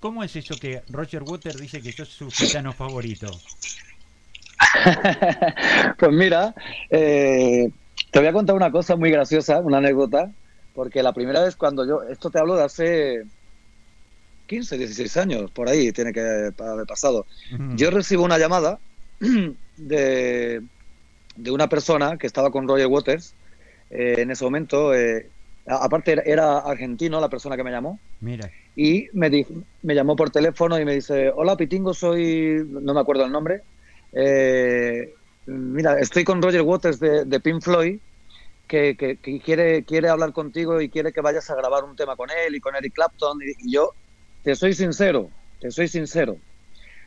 cómo 0.00 0.24
es 0.24 0.36
eso 0.36 0.58
que 0.58 0.82
Roger 0.88 1.22
Waters 1.22 1.60
dice 1.60 1.82
que 1.82 1.92
sos 1.92 2.08
su 2.08 2.30
gitano 2.32 2.72
favorito? 2.74 3.44
pues 5.98 6.12
mira, 6.12 6.54
eh, 6.90 7.70
te 8.10 8.18
voy 8.18 8.28
a 8.28 8.32
contar 8.32 8.56
una 8.56 8.70
cosa 8.72 8.96
muy 8.96 9.10
graciosa, 9.10 9.60
una 9.60 9.78
anécdota, 9.78 10.32
porque 10.74 11.02
la 11.02 11.12
primera 11.12 11.42
vez 11.42 11.56
cuando 11.56 11.86
yo, 11.86 12.02
esto 12.10 12.30
te 12.30 12.38
hablo 12.38 12.56
de 12.56 12.64
hace 12.64 13.22
15, 14.48 14.78
16 14.78 15.16
años, 15.18 15.50
por 15.52 15.68
ahí 15.68 15.92
tiene 15.92 16.12
que 16.12 16.20
haber 16.20 16.86
pasado. 16.86 17.26
Yo 17.76 17.90
recibo 17.90 18.24
una 18.24 18.38
llamada 18.38 18.80
de, 19.76 20.62
de 21.36 21.50
una 21.50 21.68
persona 21.68 22.16
que 22.18 22.26
estaba 22.26 22.50
con 22.50 22.66
Roger 22.66 22.86
Waters 22.88 23.36
eh, 23.90 24.16
en 24.18 24.30
ese 24.30 24.44
momento. 24.44 24.94
eh, 24.94 25.30
aparte 25.66 26.16
era, 26.24 26.58
argentino 26.60 27.20
la 27.20 27.28
persona 27.28 27.56
que 27.56 27.62
me 27.64 27.70
llamó 27.70 28.00
Mira, 28.20 28.50
y 28.74 29.06
me, 29.12 29.28
di- 29.30 29.46
me 29.82 29.94
llamó 29.94 30.16
por 30.16 30.30
teléfono 30.30 30.78
y 30.80 30.84
me 30.84 30.94
dice, 30.94 31.30
hola 31.34 31.56
Pitingo, 31.56 31.92
soy, 31.94 32.64
no 32.68 32.94
me 32.94 33.00
acuerdo 33.00 33.24
el 33.26 33.30
nombre, 33.32 33.62
eh, 34.12 35.12
mira, 35.46 36.00
estoy 36.00 36.24
con 36.24 36.40
Roger 36.42 36.62
Waters 36.62 36.98
de, 36.98 37.24
de 37.26 37.40
Pink 37.40 37.62
Floyd, 37.62 38.00
que, 38.66 38.96
que- 38.96 39.18
que 39.18 39.40
quiere, 39.40 39.84
quiere 39.84 40.08
hablar 40.08 40.32
contigo 40.32 40.80
y 40.80 40.90
quiere 40.90 41.12
que 41.12 41.20
vayas 41.20 41.48
a 41.50 41.54
grabar 41.56 41.84
un 41.84 41.96
tema 41.96 42.16
con 42.16 42.28
él 42.30 42.54
y 42.54 42.60
con 42.60 42.74
Eric 42.76 42.94
Clapton. 42.94 43.38
Y, 43.42 43.68
y 43.68 43.72
yo, 43.74 43.94
te 44.42 44.54
soy 44.54 44.74
sincero, 44.74 45.30
te 45.60 45.70
soy 45.70 45.88
sincero. 45.88 46.36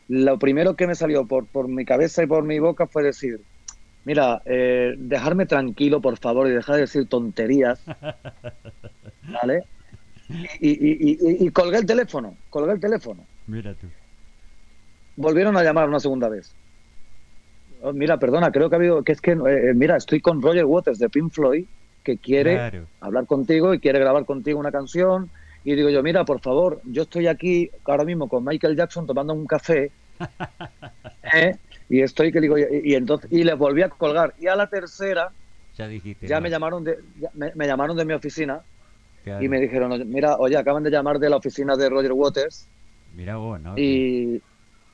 Lo 0.07 0.38
primero 0.38 0.75
que 0.75 0.88
me 0.88 0.95
salió 0.95 1.25
por, 1.25 1.47
por 1.47 1.67
mi 1.67 1.85
cabeza 1.85 2.23
y 2.23 2.27
por 2.27 2.43
mi 2.43 2.59
boca 2.59 2.88
fue 2.88 3.03
decir, 3.03 3.39
mira, 4.03 4.41
eh, 4.45 4.95
dejarme 4.97 5.45
tranquilo, 5.45 6.01
por 6.01 6.17
favor, 6.17 6.47
y 6.47 6.51
dejar 6.51 6.75
de 6.75 6.81
decir 6.81 7.07
tonterías, 7.07 7.83
¿vale? 9.23 9.63
Y, 10.59 10.69
y, 10.69 11.45
y, 11.45 11.50
colgué 11.50 11.77
el 11.77 11.85
teléfono, 11.85 12.38
colgué 12.50 12.73
el 12.73 12.79
teléfono. 12.79 13.25
mira 13.47 13.73
tú. 13.73 13.88
volvieron 15.17 15.57
a 15.57 15.63
llamar 15.63 15.89
una 15.89 16.00
segunda 16.00 16.29
vez. 16.29 16.55
Oh, 17.81 17.91
mira, 17.91 18.17
perdona, 18.17 18.51
creo 18.51 18.69
que 18.69 18.75
ha 18.75 18.79
habido, 18.79 19.03
que 19.03 19.11
es 19.11 19.21
que, 19.21 19.31
eh, 19.31 19.73
mira, 19.75 19.97
estoy 19.97 20.21
con 20.21 20.41
Roger 20.41 20.65
Waters 20.65 21.00
de 21.00 21.09
Pink 21.09 21.33
Floyd, 21.33 21.65
que 22.03 22.17
quiere 22.17 22.85
hablar 23.00 23.25
contigo 23.25 23.73
y 23.73 23.79
quiere 23.79 24.00
grabar 24.00 24.25
contigo 24.25 24.59
una 24.59 24.71
canción. 24.71 25.29
Y 25.63 25.75
digo 25.75 25.89
yo, 25.89 26.01
mira, 26.01 26.25
por 26.25 26.39
favor, 26.39 26.81
yo 26.85 27.03
estoy 27.03 27.27
aquí 27.27 27.69
ahora 27.85 28.03
mismo 28.03 28.27
con 28.27 28.43
Michael 28.43 28.75
Jackson 28.75 29.05
tomando 29.05 29.33
un 29.33 29.45
café. 29.45 29.91
¿eh? 31.33 31.55
Y 31.89 32.01
estoy 32.01 32.31
que 32.31 32.41
digo, 32.41 32.57
y, 32.57 32.95
entonces, 32.95 33.31
y 33.31 33.43
les 33.43 33.57
volví 33.57 33.81
a 33.81 33.89
colgar. 33.89 34.33
Y 34.39 34.47
a 34.47 34.55
la 34.55 34.67
tercera, 34.67 35.31
ya, 35.77 35.87
dijiste, 35.87 36.27
ya 36.27 36.39
me 36.39 36.49
llamaron 36.49 36.83
de, 36.83 36.97
me, 37.35 37.67
llamaron 37.67 37.95
de 37.95 38.05
mi 38.05 38.13
oficina 38.13 38.61
y 39.39 39.47
me 39.47 39.59
dijeron, 39.59 40.09
mira, 40.09 40.37
oye, 40.37 40.57
acaban 40.57 40.83
de 40.83 40.89
llamar 40.89 41.19
de 41.19 41.29
la 41.29 41.35
oficina 41.35 41.75
de 41.75 41.89
Roger 41.89 42.13
Waters. 42.13 42.67
Mira 43.13 43.35
vos, 43.35 43.59
¿no? 43.61 43.77
Y, 43.77 44.41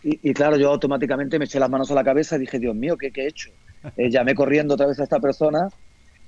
y, 0.03 0.33
claro, 0.33 0.57
yo 0.57 0.69
automáticamente 0.69 1.39
me 1.39 1.45
eché 1.45 1.59
las 1.59 1.69
manos 1.69 1.91
a 1.91 1.95
la 1.95 2.03
cabeza 2.03 2.35
y 2.35 2.39
dije, 2.39 2.59
Dios 2.59 2.75
mío, 2.75 2.97
¿qué, 2.97 3.11
he 3.13 3.27
hecho? 3.27 3.51
Eh, 3.95 4.09
llamé 4.09 4.33
corriendo 4.33 4.73
otra 4.73 4.87
vez 4.87 4.99
a 4.99 5.03
esta 5.03 5.19
persona 5.19 5.69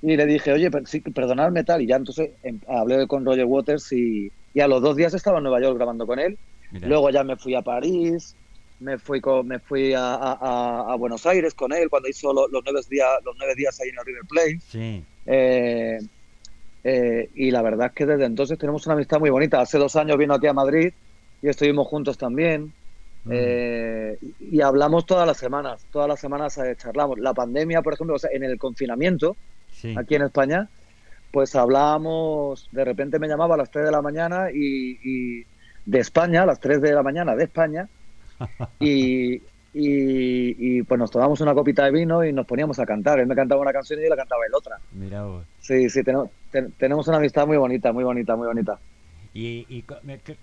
y 0.01 0.15
le 0.15 0.25
dije, 0.25 0.53
oye, 0.53 0.69
sí, 0.85 1.01
perdonadme 1.01 1.63
tal. 1.63 1.81
Y 1.81 1.87
ya 1.87 1.97
entonces 1.97 2.31
em, 2.43 2.59
hablé 2.67 3.05
con 3.07 3.25
Roger 3.25 3.45
Waters 3.45 3.91
y, 3.91 4.31
a 4.59 4.67
los 4.67 4.81
dos 4.81 4.95
días 4.95 5.13
estaba 5.13 5.37
en 5.37 5.43
Nueva 5.43 5.61
York 5.61 5.77
grabando 5.77 6.05
con 6.05 6.19
él. 6.19 6.37
Luego 6.71 7.09
ya 7.09 7.23
me 7.23 7.35
fui 7.35 7.55
a 7.55 7.61
París, 7.61 8.35
me 8.79 8.97
fui 8.97 9.21
con, 9.21 9.47
me 9.47 9.59
fui 9.59 9.93
a, 9.95 10.95
Buenos 10.97 11.25
Aires 11.25 11.53
con 11.53 11.73
él 11.73 11.89
cuando 11.89 12.09
hizo 12.09 12.33
los, 12.33 12.49
nueve 12.51 12.81
días 12.89 13.07
los 13.23 13.35
nueve 13.37 13.53
días 13.55 13.79
ahí 13.79 13.89
en 13.89 13.99
el 13.99 14.05
River 14.05 14.23
Plate. 14.27 14.59
Sí. 14.67 15.03
Eh, 15.25 15.99
eh, 16.83 17.29
y 17.35 17.51
la 17.51 17.61
verdad 17.61 17.87
es 17.87 17.93
que 17.93 18.05
desde 18.05 18.25
entonces 18.25 18.57
tenemos 18.57 18.85
una 18.85 18.95
amistad 18.95 19.19
muy 19.19 19.29
bonita. 19.29 19.61
Hace 19.61 19.77
dos 19.77 19.95
años 19.95 20.17
vino 20.17 20.33
aquí 20.33 20.47
a 20.47 20.53
Madrid 20.53 20.91
y 21.41 21.47
estuvimos 21.47 21.87
juntos 21.87 22.17
también. 22.17 22.73
Mm. 23.25 23.31
Eh, 23.33 24.17
y 24.39 24.61
hablamos 24.61 25.05
todas 25.05 25.27
las 25.27 25.37
semanas, 25.37 25.85
todas 25.91 26.07
las 26.07 26.19
semanas 26.19 26.59
charlamos. 26.77 27.19
La 27.19 27.33
pandemia, 27.33 27.81
por 27.81 27.93
ejemplo, 27.93 28.15
en 28.31 28.43
el 28.43 28.57
confinamiento, 28.57 29.35
aquí 29.97 30.15
en 30.15 30.23
España, 30.23 30.69
pues 31.31 31.55
hablábamos, 31.55 32.67
de 32.71 32.85
repente 32.85 33.19
me 33.19 33.27
llamaba 33.27 33.55
a 33.55 33.57
las 33.57 33.71
3 33.71 33.85
de 33.85 33.91
la 33.91 34.01
mañana 34.01 34.47
y, 34.53 35.43
de 35.85 35.99
España, 35.99 36.43
a 36.43 36.45
las 36.45 36.59
3 36.59 36.81
de 36.81 36.93
la 36.93 37.03
mañana 37.03 37.35
de 37.35 37.43
España, 37.43 37.87
y, 38.79 39.41
y, 39.73 40.83
pues 40.83 40.99
nos 40.99 41.11
tomamos 41.11 41.41
una 41.41 41.53
copita 41.53 41.85
de 41.85 41.91
vino 41.91 42.23
y 42.23 42.33
nos 42.33 42.45
poníamos 42.45 42.79
a 42.79 42.85
cantar. 42.85 43.19
Él 43.19 43.27
me 43.27 43.35
cantaba 43.35 43.61
una 43.61 43.73
canción 43.73 43.99
y 43.99 44.03
yo 44.03 44.09
la 44.09 44.15
cantaba 44.15 44.45
el 44.45 44.53
otra. 44.53 44.77
Mira 44.91 45.23
vos. 45.23 45.45
Sí, 45.59 45.89
sí, 45.89 46.03
tenemos, 46.03 46.29
tenemos 46.77 47.07
una 47.07 47.17
amistad 47.17 47.45
muy 47.45 47.57
bonita, 47.57 47.91
muy 47.91 48.03
bonita, 48.03 48.35
muy 48.35 48.47
bonita. 48.47 48.79
Y, 49.33 49.85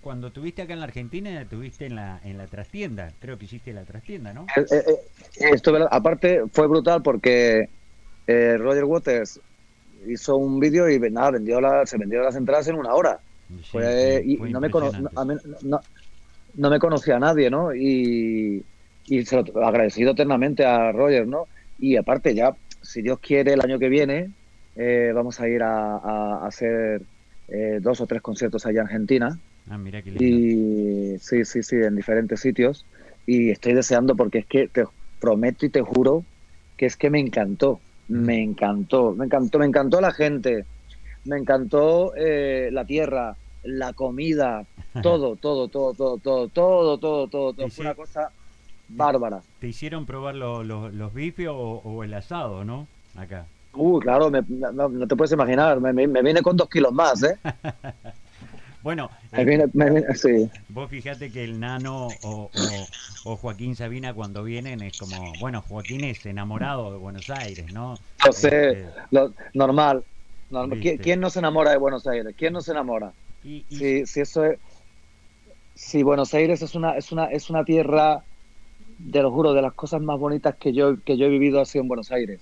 cuando 0.00 0.30
tuviste 0.30 0.62
acá 0.62 0.72
en 0.72 0.78
la 0.78 0.86
Argentina, 0.86 1.44
tuviste 1.48 1.86
en 1.86 1.96
la, 1.96 2.20
en 2.24 2.38
la 2.38 2.46
trastienda, 2.46 3.12
creo 3.18 3.36
que 3.36 3.46
hiciste 3.46 3.72
la 3.72 3.84
trastienda, 3.84 4.32
¿no? 4.32 4.46
Eh, 4.56 4.64
eh, 4.70 4.84
eh, 4.88 5.50
esto, 5.52 5.76
aparte 5.90 6.44
fue 6.52 6.68
brutal 6.68 7.02
porque 7.02 7.68
Roger 8.26 8.84
Waters 8.84 9.40
hizo 10.08 10.36
un 10.36 10.60
vídeo 10.60 10.88
y 10.90 10.98
nada, 11.10 11.32
vendió 11.32 11.60
la, 11.60 11.86
se 11.86 11.96
vendió 11.98 12.22
las 12.22 12.36
entradas 12.36 12.68
en 12.68 12.76
una 12.76 12.94
hora. 12.94 13.20
y 14.24 14.36
no 14.36 14.60
me, 14.60 14.70
no, 16.54 16.70
me 16.70 16.78
conocía 16.78 17.16
a 17.16 17.20
nadie, 17.20 17.50
¿no? 17.50 17.74
Y, 17.74 18.64
y 19.06 19.24
se 19.24 19.42
lo 19.42 19.64
agradecido 19.64 20.12
eternamente 20.12 20.64
a 20.64 20.92
Roger, 20.92 21.26
¿no? 21.26 21.46
Y 21.78 21.96
aparte 21.96 22.34
ya, 22.34 22.56
si 22.82 23.02
Dios 23.02 23.18
quiere, 23.20 23.52
el 23.52 23.60
año 23.60 23.78
que 23.78 23.88
viene 23.88 24.30
vamos 25.14 25.40
a 25.40 25.48
ir 25.48 25.62
a, 25.62 25.96
a 25.96 26.46
hacer 26.46 27.02
eh, 27.48 27.78
dos 27.80 28.00
o 28.00 28.06
tres 28.06 28.22
conciertos 28.22 28.66
allá 28.66 28.80
en 28.80 28.86
Argentina. 28.86 29.38
Ah, 29.68 29.78
mira 29.78 30.02
qué 30.02 30.10
lindo. 30.10 30.24
Y 30.24 31.18
sí, 31.18 31.44
sí, 31.44 31.62
sí, 31.62 31.76
en 31.76 31.96
diferentes 31.96 32.40
sitios. 32.40 32.86
Y 33.24 33.50
estoy 33.50 33.74
deseando 33.74 34.16
porque 34.16 34.38
es 34.38 34.46
que 34.46 34.68
te 34.68 34.84
prometo 35.20 35.66
y 35.66 35.70
te 35.70 35.80
juro 35.80 36.24
que 36.76 36.86
es 36.86 36.96
que 36.96 37.10
me 37.10 37.20
encantó. 37.20 37.80
Me 38.08 38.42
encantó, 38.42 39.14
me 39.14 39.26
encantó, 39.26 39.58
me 39.58 39.66
encantó 39.66 40.00
la 40.00 40.12
gente, 40.12 40.64
me 41.24 41.36
encantó 41.38 42.12
eh, 42.16 42.70
la 42.72 42.84
tierra, 42.84 43.36
la 43.62 43.92
comida, 43.92 44.64
todo, 45.02 45.36
todo, 45.36 45.68
todo, 45.68 45.94
todo, 45.94 46.18
todo, 46.18 46.48
todo, 46.48 46.98
todo, 46.98 47.28
todo, 47.28 47.52
todo. 47.52 47.68
Fue 47.68 47.84
una 47.84 47.94
cosa 47.94 48.30
bárbara. 48.88 49.40
¿Te 49.60 49.68
hicieron 49.68 50.06
probar 50.06 50.34
los, 50.34 50.64
los, 50.64 51.14
bifes 51.14 51.48
o, 51.48 51.54
o 51.54 52.04
el 52.04 52.14
asado, 52.14 52.64
no? 52.64 52.86
Acá. 53.16 53.46
Uh, 53.76 53.98
claro, 53.98 54.30
no, 54.30 55.06
te 55.06 55.16
puedes 55.16 55.32
imaginar, 55.32 55.80
me, 55.80 55.92
me, 55.92 56.22
viene 56.22 56.40
con 56.40 56.56
dos 56.56 56.68
kilos 56.68 56.92
más, 56.92 57.22
¿eh? 57.22 57.36
bueno, 58.82 59.10
eh, 59.32 59.68
sí. 60.14 60.50
vos 60.68 60.88
fíjate 60.90 61.30
que 61.30 61.44
el 61.44 61.58
nano 61.58 62.08
o, 62.22 62.50
o, 63.24 63.36
Joaquín 63.36 63.74
Sabina 63.74 64.14
cuando 64.14 64.44
vienen 64.44 64.82
es 64.82 64.98
como, 64.98 65.32
bueno, 65.40 65.62
Joaquín 65.62 66.04
es 66.04 66.24
enamorado 66.26 66.92
de 66.92 66.98
Buenos 66.98 67.28
Aires, 67.30 67.72
¿no? 67.72 67.96
Lo 68.24 68.32
sé, 68.32 68.70
este, 68.70 68.88
lo, 69.10 69.32
normal. 69.54 70.04
¿Quién, 70.80 71.20
no 71.20 71.30
se 71.30 71.40
enamora 71.40 71.72
de 71.72 71.78
Buenos 71.78 72.06
Aires? 72.06 72.34
¿Quién 72.36 72.52
no 72.52 72.60
se 72.60 72.70
enamora? 72.70 73.12
Y, 73.42 73.64
Si, 73.68 74.06
si 74.06 74.20
eso 74.20 74.44
es, 74.44 74.58
si 75.74 76.02
Buenos 76.02 76.32
Aires 76.34 76.62
es 76.62 76.74
una, 76.74 76.92
es 76.96 77.10
una, 77.10 77.26
es 77.26 77.50
una 77.50 77.64
tierra 77.64 78.22
te 79.12 79.22
lo 79.22 79.30
juro, 79.30 79.52
de 79.52 79.62
las 79.62 79.74
cosas 79.74 80.00
más 80.00 80.18
bonitas 80.18 80.56
que 80.56 80.72
yo, 80.72 81.02
que 81.02 81.16
yo 81.16 81.26
he 81.26 81.28
vivido 81.28 81.60
ha 81.60 81.64
sido 81.64 81.82
en 81.82 81.88
Buenos 81.88 82.10
Aires. 82.12 82.40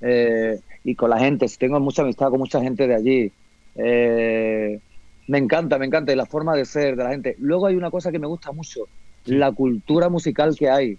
Eh, 0.00 0.58
y 0.82 0.94
con 0.94 1.10
la 1.10 1.18
gente, 1.18 1.46
tengo 1.58 1.78
mucha 1.80 2.02
amistad 2.02 2.30
con 2.30 2.38
mucha 2.38 2.60
gente 2.60 2.86
de 2.86 2.94
allí. 2.94 3.32
Eh, 3.76 4.80
me 5.26 5.38
encanta, 5.38 5.78
me 5.78 5.86
encanta, 5.86 6.12
y 6.12 6.16
la 6.16 6.26
forma 6.26 6.54
de 6.54 6.64
ser 6.64 6.96
de 6.96 7.04
la 7.04 7.10
gente. 7.10 7.36
Luego 7.38 7.66
hay 7.66 7.76
una 7.76 7.90
cosa 7.90 8.12
que 8.12 8.18
me 8.18 8.26
gusta 8.26 8.52
mucho, 8.52 8.88
la 9.24 9.52
cultura 9.52 10.08
musical 10.08 10.54
que 10.56 10.68
hay. 10.68 10.98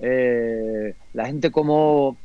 Eh, 0.00 0.94
la 1.12 1.26
gente 1.26 1.50
como, 1.50 2.16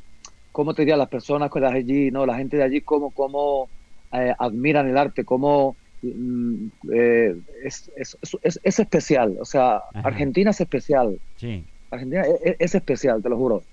cómo 0.52 0.74
te 0.74 0.84
diría, 0.84 0.98
las 0.98 1.10
personas 1.10 1.52
que 1.52 1.60
están 1.60 1.76
allí, 1.76 2.12
¿no? 2.12 2.26
La 2.26 2.36
gente 2.36 2.58
de 2.58 2.64
allí 2.64 2.82
cómo, 2.82 3.12
cómo 3.12 3.70
admiran 4.12 4.88
el 4.88 4.98
arte, 4.98 5.24
cómo 5.26 5.76
Mm, 6.04 6.68
eh, 6.94 7.36
es, 7.64 7.90
es, 7.96 8.18
es, 8.42 8.80
especial. 8.80 9.38
O 9.40 9.46
sea, 9.46 9.82
Argentina 9.94 10.52
es 10.52 10.60
especial. 10.60 11.18
Sí. 11.38 11.64
Argentina 11.90 12.24
es, 12.60 12.76
especial, 12.76 13.22
te 13.24 13.30
lo 13.30 13.38
juro. 13.38 13.64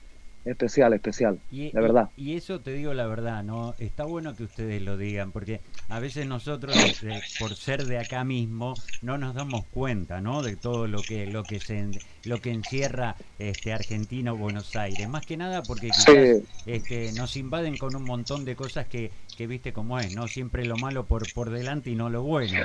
Especial, 0.45 0.95
especial, 0.95 1.39
de 1.51 1.71
verdad. 1.75 2.09
Y, 2.17 2.35
eso 2.35 2.61
te 2.61 2.73
digo 2.73 2.95
la 2.95 3.07
verdad, 3.07 3.45
¿no? 3.45 3.75
Está 3.79 4.05
bueno 4.05 4.35
que 4.35 4.45
ustedes 4.45 4.81
lo 4.81 4.97
digan, 4.97 5.33
porque 5.33 5.61
a 5.91 6.01
veces 6.01 6.27
nosotros, 6.27 6.75
eh, 7.03 7.21
por 7.39 7.55
ser 7.55 7.85
de 7.85 7.99
acá 7.99 8.25
mismo, 8.25 8.75
no 9.03 9.19
nos 9.19 9.35
damos 9.35 9.67
cuenta, 9.67 10.23
¿no? 10.23 10.43
De 10.43 10.57
todo 10.57 10.87
lo 10.87 11.03
que 11.03 11.27
lo 11.27 11.43
que 11.43 11.61
se 11.61 11.91
lo 12.25 12.41
que 12.41 12.53
encierra 12.53 13.17
este 13.39 13.75
Argentina 13.75 14.33
o 14.33 14.37
Buenos 14.37 14.75
Aires. 14.77 15.07
Más 15.11 15.27
que 15.27 15.37
nada 15.37 15.63
porque 15.63 15.89
quizás 15.89 16.43
este, 16.65 17.13
nos 17.13 17.37
invaden 17.37 17.77
con 17.77 17.95
un 17.95 18.05
montón 18.05 18.47
de 18.47 18.57
cosas 18.57 18.87
que, 18.89 19.11
que 19.37 19.47
viste 19.47 19.75
como 19.75 19.99
es, 19.99 20.15
¿no? 20.15 20.27
Siempre 20.27 20.65
lo 20.65 20.77
malo 20.77 21.05
por, 21.05 21.31
por 21.35 21.51
delante 21.51 21.91
y 21.91 21.97
no 21.97 22.09
lo 22.09 22.23
bueno. 22.23 22.61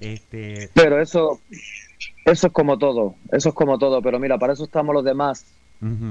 Este... 0.00 0.70
Pero 0.74 1.00
eso, 1.00 1.40
eso 2.24 2.46
es 2.46 2.52
como 2.52 2.78
todo, 2.78 3.14
eso 3.30 3.50
es 3.50 3.54
como 3.54 3.78
todo, 3.78 4.02
pero 4.02 4.18
mira, 4.18 4.38
para 4.38 4.54
eso 4.54 4.64
estamos 4.64 4.94
los 4.94 5.04
demás 5.04 5.44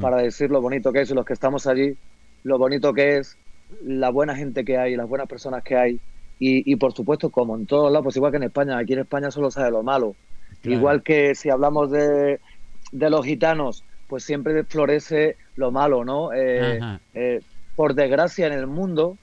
para 0.01 0.17
decir 0.17 0.49
lo 0.49 0.61
bonito 0.61 0.91
que 0.91 1.01
es 1.01 1.11
y 1.11 1.13
los 1.13 1.25
que 1.25 1.33
estamos 1.33 1.67
allí, 1.67 1.95
lo 2.43 2.57
bonito 2.57 2.93
que 2.93 3.17
es, 3.17 3.37
la 3.83 4.09
buena 4.09 4.35
gente 4.35 4.65
que 4.65 4.77
hay, 4.77 4.95
las 4.95 5.07
buenas 5.07 5.27
personas 5.27 5.63
que 5.63 5.75
hay. 5.75 5.99
Y, 6.41 6.75
por 6.77 6.93
supuesto, 6.93 7.29
como 7.29 7.55
en 7.57 7.65
todos 7.65 7.91
lados, 7.91 8.05
pues 8.05 8.15
igual 8.15 8.31
que 8.31 8.37
en 8.37 8.43
España, 8.43 8.77
aquí 8.77 8.93
en 8.93 8.99
España 8.99 9.29
solo 9.29 9.51
sabe 9.51 9.71
lo 9.71 9.83
malo. 9.83 10.15
Igual 10.63 11.03
que 11.03 11.35
si 11.35 11.49
hablamos 11.49 11.91
de, 11.91 12.39
de 12.91 13.09
los 13.09 13.25
gitanos, 13.25 13.83
pues 14.07 14.23
siempre 14.23 14.63
florece 14.63 15.37
lo 15.55 15.71
malo, 15.71 16.03
¿no? 16.03 16.33
Eh, 16.33 16.79
eh, 17.13 17.41
por 17.75 17.93
desgracia 17.93 18.47
en 18.47 18.53
el 18.53 18.67
mundo, 18.67 19.17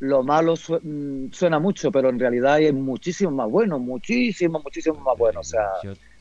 lo 0.00 0.22
malo 0.22 0.54
mm, 0.54 1.30
suena 1.32 1.58
mucho, 1.58 1.90
pero 1.90 2.10
en 2.10 2.18
realidad 2.18 2.54
hay 2.54 2.72
muchísimo 2.72 3.30
más 3.30 3.50
bueno, 3.50 3.78
muchísimo, 3.78 4.60
muchísimo 4.62 5.00
más 5.00 5.16
bueno. 5.16 5.40
O 5.40 5.44
sea, 5.44 5.66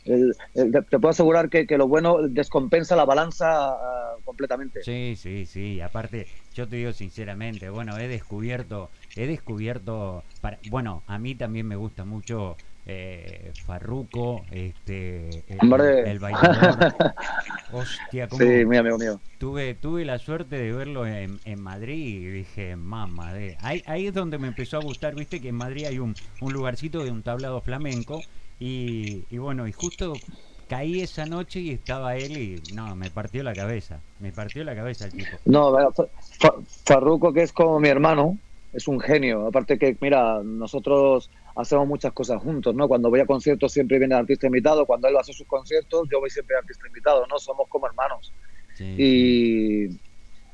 te 0.05 0.99
puedo 0.99 1.09
asegurar 1.09 1.49
que, 1.49 1.65
lo 1.77 1.87
bueno 1.87 2.27
descompensa 2.27 2.95
la 2.95 3.05
balanza 3.05 3.69
ah, 3.69 4.15
completamente. 4.23 4.83
Sí, 4.83 5.15
sí, 5.17 5.45
sí. 5.45 5.81
Aparte, 5.81 6.27
yo 6.53 6.67
te 6.67 6.77
digo 6.77 6.93
sinceramente, 6.93 7.69
bueno, 7.69 7.97
he 7.97 8.07
descubierto, 8.07 8.91
he 9.15 9.25
descubierto, 9.25 10.23
para, 10.41 10.59
bueno, 10.69 11.03
a 11.07 11.17
mí 11.17 11.33
también 11.35 11.67
me 11.67 11.75
gusta 11.75 12.05
mucho 12.05 12.55
eh, 12.85 13.51
Farruco, 13.65 14.45
este, 14.51 15.43
el, 15.47 16.19
bailador. 16.19 16.93
Hostia, 17.73 18.27
¿cómo? 18.27 18.43
Sí, 18.43 18.63
mi 18.65 18.77
amigo 18.77 18.99
mío. 18.99 19.19
Tuve, 19.39 19.73
tuve 19.73 20.05
la 20.05 20.19
suerte 20.19 20.55
de 20.55 20.71
verlo 20.71 21.07
en, 21.07 21.39
en 21.45 21.61
Madrid 21.61 22.21
y 22.21 22.25
dije, 22.27 22.75
mamá, 22.75 23.33
de... 23.33 23.57
ahí, 23.61 23.81
ahí 23.87 24.07
es 24.07 24.13
donde 24.13 24.37
me 24.37 24.47
empezó 24.47 24.77
a 24.77 24.81
gustar, 24.81 25.15
viste 25.15 25.41
que 25.41 25.49
en 25.49 25.55
Madrid 25.55 25.85
hay 25.85 25.97
un, 25.97 26.13
un 26.41 26.53
lugarcito 26.53 27.03
de 27.03 27.09
un 27.09 27.23
tablado 27.23 27.59
flamenco 27.61 28.21
y, 28.59 29.37
bueno, 29.37 29.67
y 29.67 29.71
justo 29.71 30.13
caí 30.67 31.01
esa 31.01 31.25
noche 31.25 31.59
y 31.59 31.71
estaba 31.71 32.15
él 32.15 32.37
y 32.37 32.73
no, 32.73 32.95
me 32.95 33.09
partió 33.09 33.43
la 33.43 33.53
cabeza, 33.53 33.99
me 34.19 34.31
partió 34.31 34.63
la 34.63 34.75
cabeza 34.75 35.05
el 35.05 35.11
tipo. 35.11 35.37
No, 35.45 35.75
Farruco 36.85 37.33
que 37.33 37.43
es 37.43 37.53
como 37.53 37.79
mi 37.79 37.89
hermano, 37.89 38.37
es 38.75 38.87
un 38.87 38.99
genio. 38.99 39.47
Aparte 39.47 39.77
que, 39.79 39.97
mira, 40.01 40.41
nosotros 40.43 41.29
hacemos 41.55 41.87
muchas 41.87 42.13
cosas 42.13 42.41
juntos, 42.41 42.75
¿no? 42.75 42.87
Cuando 42.87 43.09
voy 43.09 43.21
a 43.21 43.25
conciertos 43.25 43.71
siempre 43.71 43.97
viene 43.97 44.15
el 44.15 44.21
artista 44.21 44.47
invitado, 44.47 44.85
cuando 44.85 45.07
él 45.07 45.15
hace 45.17 45.33
sus 45.33 45.47
conciertos 45.47 46.07
yo 46.11 46.19
voy 46.19 46.29
siempre 46.29 46.57
artista 46.57 46.87
invitado, 46.87 47.25
¿no? 47.27 47.39
Somos 47.39 47.67
como 47.69 47.87
hermanos. 47.87 48.33
Y, 48.79 49.85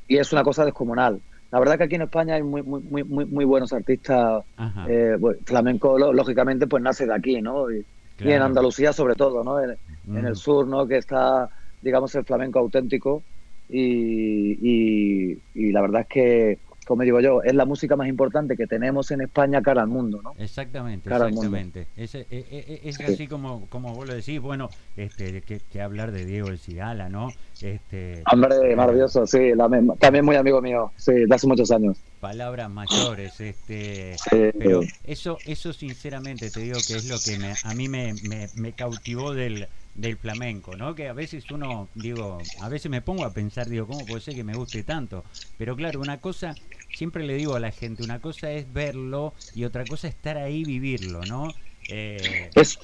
y, 0.06 0.16
es 0.16 0.32
una 0.32 0.44
cosa 0.44 0.64
descomunal. 0.64 1.20
La 1.52 1.58
verdad 1.58 1.76
que 1.76 1.84
aquí 1.84 1.96
en 1.96 2.02
España 2.02 2.36
hay 2.36 2.42
muy, 2.42 2.62
muy, 2.62 3.04
muy, 3.04 3.26
muy 3.26 3.44
buenos 3.44 3.74
artistas. 3.74 4.42
Eh, 4.88 5.18
flamenco, 5.44 5.98
lógicamente, 5.98 6.66
pues 6.66 6.82
nace 6.82 7.06
de 7.06 7.14
aquí, 7.14 7.42
¿no? 7.42 7.70
Y, 7.70 7.84
en 8.20 8.40
Andalucía 8.40 8.92
sobre 8.92 9.14
todo, 9.16 9.44
¿no? 9.44 9.60
En, 9.60 9.76
en, 10.08 10.24
el 10.24 10.36
sur, 10.36 10.66
¿no? 10.66 10.86
Que 10.86 10.96
está, 10.96 11.50
digamos, 11.82 12.14
el 12.14 12.24
flamenco 12.24 12.58
auténtico. 12.58 13.22
Y, 13.68 14.52
y, 14.62 15.38
y 15.54 15.72
la 15.72 15.82
verdad 15.82 16.02
es 16.02 16.06
que 16.06 16.58
como 16.86 17.02
digo 17.02 17.20
yo, 17.20 17.42
es 17.42 17.54
la 17.54 17.64
música 17.64 17.96
más 17.96 18.08
importante 18.08 18.56
que 18.56 18.66
tenemos 18.66 19.10
en 19.10 19.22
España 19.22 19.62
cara 19.62 19.82
al 19.82 19.88
mundo, 19.88 20.20
¿no? 20.22 20.34
Exactamente, 20.38 21.08
exactamente. 21.08 21.86
Es, 21.96 22.14
es, 22.14 22.26
e, 22.30 22.44
e, 22.50 22.80
es, 22.88 23.00
así 23.00 23.26
como, 23.28 23.66
como 23.68 23.94
vos 23.94 24.06
lo 24.06 24.14
decís, 24.14 24.40
bueno, 24.40 24.68
este, 24.96 25.42
que, 25.42 25.60
que 25.60 25.80
hablar 25.80 26.12
de 26.12 26.24
Diego 26.24 26.48
El 26.48 26.58
Cigala, 26.58 27.08
¿no? 27.08 27.30
Este, 27.60 28.22
Hombre, 28.32 28.74
maravilloso, 28.74 29.26
sí, 29.26 29.52
también 29.98 30.24
muy 30.24 30.36
amigo 30.36 30.60
mío, 30.60 30.92
sí, 30.96 31.12
de 31.12 31.34
hace 31.34 31.46
muchos 31.46 31.70
años. 31.70 31.98
Palabras 32.20 32.70
mayores, 32.70 33.40
este, 33.40 34.16
pero 34.30 34.82
eso, 35.04 35.38
eso 35.46 35.72
sinceramente 35.72 36.50
te 36.50 36.60
digo 36.60 36.78
que 36.86 36.94
es 36.94 37.08
lo 37.08 37.16
que 37.18 37.38
me, 37.38 37.54
a 37.64 37.74
mí 37.74 37.88
me, 37.88 38.14
me, 38.28 38.48
me 38.54 38.72
cautivó 38.72 39.34
del 39.34 39.66
del 39.94 40.16
flamenco, 40.16 40.76
¿no? 40.76 40.94
Que 40.94 41.08
a 41.08 41.12
veces 41.12 41.50
uno, 41.50 41.88
digo, 41.94 42.38
a 42.60 42.68
veces 42.68 42.90
me 42.90 43.02
pongo 43.02 43.24
a 43.24 43.32
pensar, 43.32 43.68
digo, 43.68 43.86
¿cómo 43.86 44.06
puede 44.06 44.20
ser 44.20 44.34
que 44.34 44.44
me 44.44 44.54
guste 44.54 44.82
tanto? 44.84 45.24
Pero 45.58 45.76
claro, 45.76 46.00
una 46.00 46.20
cosa, 46.20 46.54
siempre 46.94 47.24
le 47.24 47.34
digo 47.34 47.54
a 47.54 47.60
la 47.60 47.70
gente, 47.70 48.02
una 48.02 48.20
cosa 48.20 48.50
es 48.50 48.72
verlo 48.72 49.34
y 49.54 49.64
otra 49.64 49.84
cosa 49.84 50.08
es 50.08 50.14
estar 50.14 50.36
ahí, 50.38 50.64
vivirlo, 50.64 51.20
¿no? 51.22 51.48
Eh... 51.88 52.50
Es, 52.54 52.78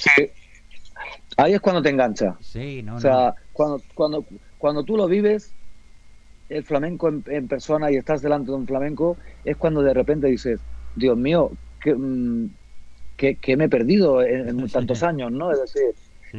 Ahí 1.37 1.55
es 1.55 1.61
cuando 1.61 1.83
te 1.83 1.91
engancha. 1.91 2.37
Sí, 2.41 2.83
no, 2.83 2.97
O 2.97 3.01
sea, 3.01 3.35
Cuando, 3.53 3.81
cuando, 3.95 4.25
cuando 4.59 4.85
tú 4.85 4.97
lo 4.97 5.07
vives, 5.07 5.55
el 6.49 6.65
flamenco 6.65 7.09
en, 7.09 7.49
persona 7.49 7.91
y 7.91 7.97
estás 7.97 8.23
delante 8.23 8.51
de 8.51 8.57
un 8.57 8.67
flamenco, 8.67 9.17
es 9.45 9.57
cuando 9.57 9.83
de 9.83 9.95
repente 9.95 10.27
dices, 10.27 10.61
Dios 10.97 11.17
mío, 11.17 11.53
¿qué, 11.81 11.95
mm, 11.95 12.51
me 13.57 13.65
he 13.65 13.69
perdido 13.69 14.23
en 14.23 14.69
tantos 14.73 15.03
años, 15.03 15.31
¿no? 15.31 15.53
Es 15.53 15.61
decir, 15.61 15.95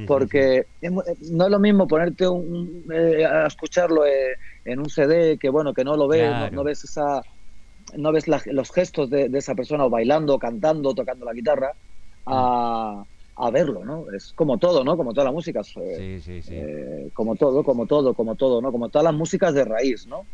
porque 0.08 0.65
no 0.81 1.46
es 1.46 1.51
lo 1.51 1.60
mismo 1.60 1.88
ponerte 1.88 2.27
un, 2.27 2.86
eh, 2.93 3.25
a 3.25 3.48
escucharlo 3.48 4.05
eh, 4.05 4.36
en 4.65 4.79
un 4.79 4.89
CD 4.89 5.38
que 5.38 5.50
bueno 5.50 5.74
que 5.74 5.84
no 5.84 5.96
lo 5.96 6.08
ves 6.08 6.51
no, 6.51 6.63
ves 6.63 6.84
esa 6.84 7.22
no 7.98 8.12
ves 8.12 8.27
los 8.27 8.72
gestos 8.72 9.10
de, 9.10 9.29
esa 9.34 9.55
persona 9.55 9.86
o 9.86 9.89
bailando 9.89 10.38
cantando 10.38 10.93
tocando 10.93 11.25
la 11.25 11.34
guitarra 11.34 11.74
a, 12.25 13.03
a, 13.36 13.50
verlo 13.51 13.84
no 13.84 14.05
es 14.12 14.34
como 14.34 14.58
todo 14.58 14.84
no 14.84 14.96
como 14.96 15.13
toda 15.13 15.25
la 15.25 15.31
música 15.31 15.62
eh, 15.77 17.10
como 17.13 17.36
todo 17.36 17.63
como 17.63 17.86
todo 17.88 18.13
como 18.13 18.36
todo 18.36 18.62
no 18.62 18.72
como 18.72 18.89
todas 18.89 19.05
las 19.05 19.15
músicas 19.15 19.53
de 19.53 19.65
raíz 19.65 20.05
no 20.08 20.25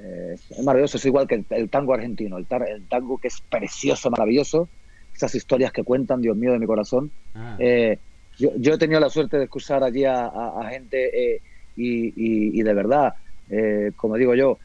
es 0.00 0.62
maravilloso 0.62 0.98
es 0.98 1.04
igual 1.04 1.26
que 1.26 1.44
el, 1.50 1.68
tango 1.68 1.94
argentino 1.94 2.38
el, 2.38 2.46
el, 2.68 2.86
tango 2.86 3.18
que 3.18 3.28
es 3.28 3.40
precioso 3.40 4.10
maravilloso 4.10 4.68
esas 5.14 5.34
historias 5.34 5.72
que 5.72 5.82
cuentan 5.82 6.20
Dios 6.20 6.36
mío 6.36 6.52
de 6.52 6.60
mi 6.60 6.66
corazón 6.66 7.10
ah. 7.34 7.56
Yo, 8.38 8.52
yo 8.56 8.74
he 8.74 8.78
tenido 8.78 9.00
la 9.00 9.10
suerte 9.10 9.36
de 9.36 9.44
escuchar 9.44 9.82
allí 9.82 10.04
a, 10.04 10.30
gente 10.70 11.34
eh, 11.34 11.42
y, 11.74 12.62
de 12.62 12.74
verdad, 12.74 13.14
eh, 13.48 13.92
como 13.96 14.16
digo 14.16 14.34
yo, 14.34 14.58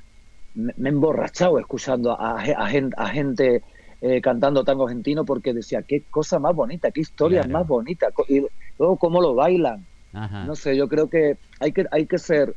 me, 0.53 0.73
he 0.77 0.89
emborrachado 0.89 1.59
escuchando 1.59 2.11
a, 2.11 2.39
a 2.39 3.07
gente, 3.09 3.63
eh, 4.01 4.21
cantando 4.21 4.63
tango 4.63 4.83
argentino 4.85 5.25
porque 5.25 5.53
decía, 5.53 5.83
qué 5.83 6.05
cosa 6.09 6.39
más 6.39 6.53
bonita, 6.53 6.91
qué 6.91 7.01
historia 7.01 7.43
más 7.47 7.65
bonita, 7.67 8.09
y 8.27 8.45
luego 8.77 8.97
cómo 8.97 9.21
lo 9.21 9.33
bailan. 9.33 9.87
No 10.11 10.55
sé, 10.55 10.77
yo 10.77 10.87
creo 10.87 11.09
que 11.09 11.39
hay 11.59 11.71
que, 11.71 11.85
hay 11.91 12.05
que 12.05 12.19
ser 12.19 12.55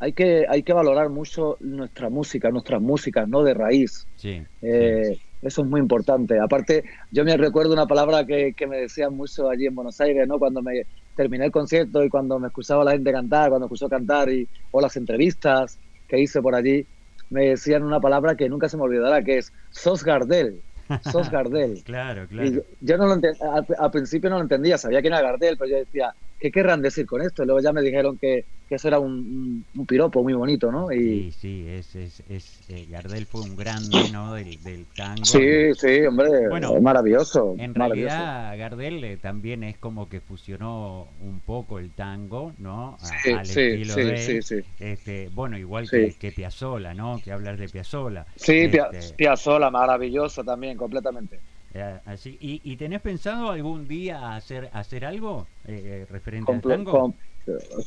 hay 0.00 0.14
que 0.14 0.46
hay 0.48 0.64
que 0.64 0.72
valorar 0.72 1.10
mucho 1.10 1.56
nuestra 1.60 2.10
música, 2.10 2.50
nuestras 2.50 2.82
músicas, 2.82 3.28
no 3.28 3.44
de 3.44 3.54
raíz. 3.54 4.08
Sí, 4.16 4.44
eso 5.42 5.62
es 5.62 5.68
muy 5.68 5.80
importante. 5.80 6.38
Aparte, 6.40 6.84
yo 7.10 7.24
me 7.24 7.36
recuerdo 7.36 7.72
una 7.72 7.86
palabra 7.86 8.24
que, 8.24 8.54
que 8.54 8.66
me 8.66 8.78
decían 8.78 9.14
mucho 9.14 9.48
allí 9.50 9.66
en 9.66 9.74
Buenos 9.74 10.00
Aires, 10.00 10.26
¿no? 10.28 10.38
Cuando 10.38 10.62
me 10.62 10.86
terminé 11.16 11.46
el 11.46 11.50
concierto 11.50 12.02
y 12.04 12.08
cuando 12.08 12.38
me 12.38 12.46
escuchaba 12.46 12.84
la 12.84 12.92
gente 12.92 13.12
cantar, 13.12 13.50
cuando 13.50 13.66
escuchó 13.66 13.88
cantar 13.88 14.30
y, 14.30 14.48
o 14.70 14.80
las 14.80 14.96
entrevistas 14.96 15.78
que 16.06 16.20
hice 16.20 16.40
por 16.40 16.54
allí, 16.54 16.86
me 17.28 17.48
decían 17.48 17.82
una 17.82 18.00
palabra 18.00 18.36
que 18.36 18.48
nunca 18.48 18.68
se 18.68 18.76
me 18.76 18.84
olvidará, 18.84 19.22
que 19.22 19.38
es 19.38 19.52
sos 19.70 20.04
Gardel. 20.04 20.62
Sos 21.10 21.30
Gardel. 21.30 21.82
claro, 21.84 22.26
claro. 22.28 22.62
yo, 22.80 22.96
no 22.98 23.06
lo 23.06 23.20
al, 23.78 23.90
principio 23.90 24.30
no 24.30 24.36
lo 24.36 24.42
entendía, 24.42 24.78
sabía 24.78 25.00
quién 25.00 25.14
era 25.14 25.22
Gardel, 25.22 25.56
pero 25.56 25.70
yo 25.70 25.76
decía, 25.78 26.14
¿qué 26.42 26.50
querrán 26.50 26.82
decir 26.82 27.06
con 27.06 27.22
esto? 27.22 27.44
Luego 27.44 27.60
ya 27.60 27.72
me 27.72 27.82
dijeron 27.82 28.18
que, 28.18 28.44
que 28.68 28.74
eso 28.74 28.88
era 28.88 28.98
un, 28.98 29.64
un, 29.76 29.86
piropo 29.86 30.24
muy 30.24 30.32
bonito, 30.32 30.72
¿no? 30.72 30.90
Y... 30.90 31.30
Sí, 31.30 31.32
sí, 31.38 31.66
es, 31.68 31.94
es, 31.94 32.22
es 32.28 32.60
eh, 32.68 32.88
Gardel 32.90 33.26
fue 33.26 33.42
un 33.42 33.54
grande, 33.54 34.10
¿no? 34.12 34.34
Del, 34.34 34.60
del 34.64 34.86
tango. 34.86 35.24
Sí, 35.24 35.72
sí, 35.74 36.00
hombre, 36.04 36.48
bueno, 36.48 36.80
maravilloso. 36.80 37.54
En 37.58 37.76
realidad 37.76 38.58
Gardel 38.58 39.04
eh, 39.04 39.16
también 39.18 39.62
es 39.62 39.78
como 39.78 40.08
que 40.08 40.20
fusionó 40.20 41.06
un 41.20 41.38
poco 41.38 41.78
el 41.78 41.92
tango, 41.92 42.52
¿no? 42.58 42.98
sí, 43.22 43.30
al 43.30 43.46
sí, 43.46 43.60
estilo 43.60 43.94
sí, 43.94 44.00
de, 44.02 44.16
sí, 44.18 44.42
sí. 44.42 44.56
Este, 44.80 45.30
bueno, 45.32 45.56
igual 45.56 45.88
que, 45.88 46.16
que 46.18 46.32
Piazzola, 46.32 46.92
¿no? 46.92 47.20
Que 47.24 47.30
hablar 47.30 47.56
de 47.56 47.68
Piazzola. 47.68 48.26
Sí, 48.34 48.68
este... 48.72 49.14
Piazzola, 49.14 49.70
maravilloso 49.70 50.42
también, 50.42 50.76
completamente. 50.76 51.38
Eh, 51.74 52.00
así, 52.04 52.36
¿y, 52.40 52.60
¿Y, 52.64 52.76
tenés 52.76 53.00
pensado 53.00 53.50
algún 53.50 53.88
día 53.88 54.36
hacer 54.36 54.68
hacer 54.74 55.06
algo 55.06 55.46
eh, 55.66 56.06
referente 56.10 56.52
al 56.52 56.60
tango? 56.60 57.14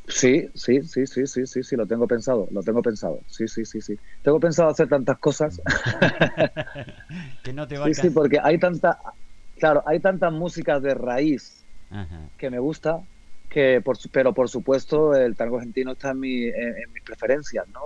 sí, 0.08 0.50
sí, 0.56 0.82
sí, 0.82 1.06
sí, 1.06 1.28
sí, 1.28 1.46
sí, 1.46 1.64
sí, 1.64 1.76
lo 1.76 1.86
tengo 1.86 2.08
pensado, 2.08 2.48
lo 2.52 2.64
tengo 2.64 2.82
pensado. 2.82 3.20
Sí, 3.28 3.48
sí, 3.48 3.64
sí, 3.64 3.82
sí. 3.82 3.96
Tengo 4.24 4.40
pensado 4.40 4.70
hacer 4.70 4.90
tantas 4.90 5.20
cosas. 5.20 5.62
que 7.44 7.54
no 7.54 7.68
te 7.68 7.78
va 7.78 7.86
sí, 7.86 7.94
sí, 7.94 8.10
porque 8.10 8.40
hay 8.42 8.58
tanta, 8.58 9.00
claro, 9.60 9.84
hay 9.86 10.00
tantas 10.00 10.34
músicas 10.34 10.82
de 10.82 10.96
raíz 10.96 11.64
que 12.38 12.50
me 12.50 12.58
gusta, 12.58 13.00
que 13.48 13.82
por, 13.82 13.98
pero 14.12 14.34
por 14.34 14.50
supuesto 14.50 15.14
el 15.14 15.36
tango 15.36 15.58
argentino 15.58 15.92
está 15.92 16.10
en, 16.10 16.20
mi, 16.20 16.44
en, 16.46 16.92
mis 16.92 17.04
preferencias, 17.04 17.66
¿no? 17.68 17.82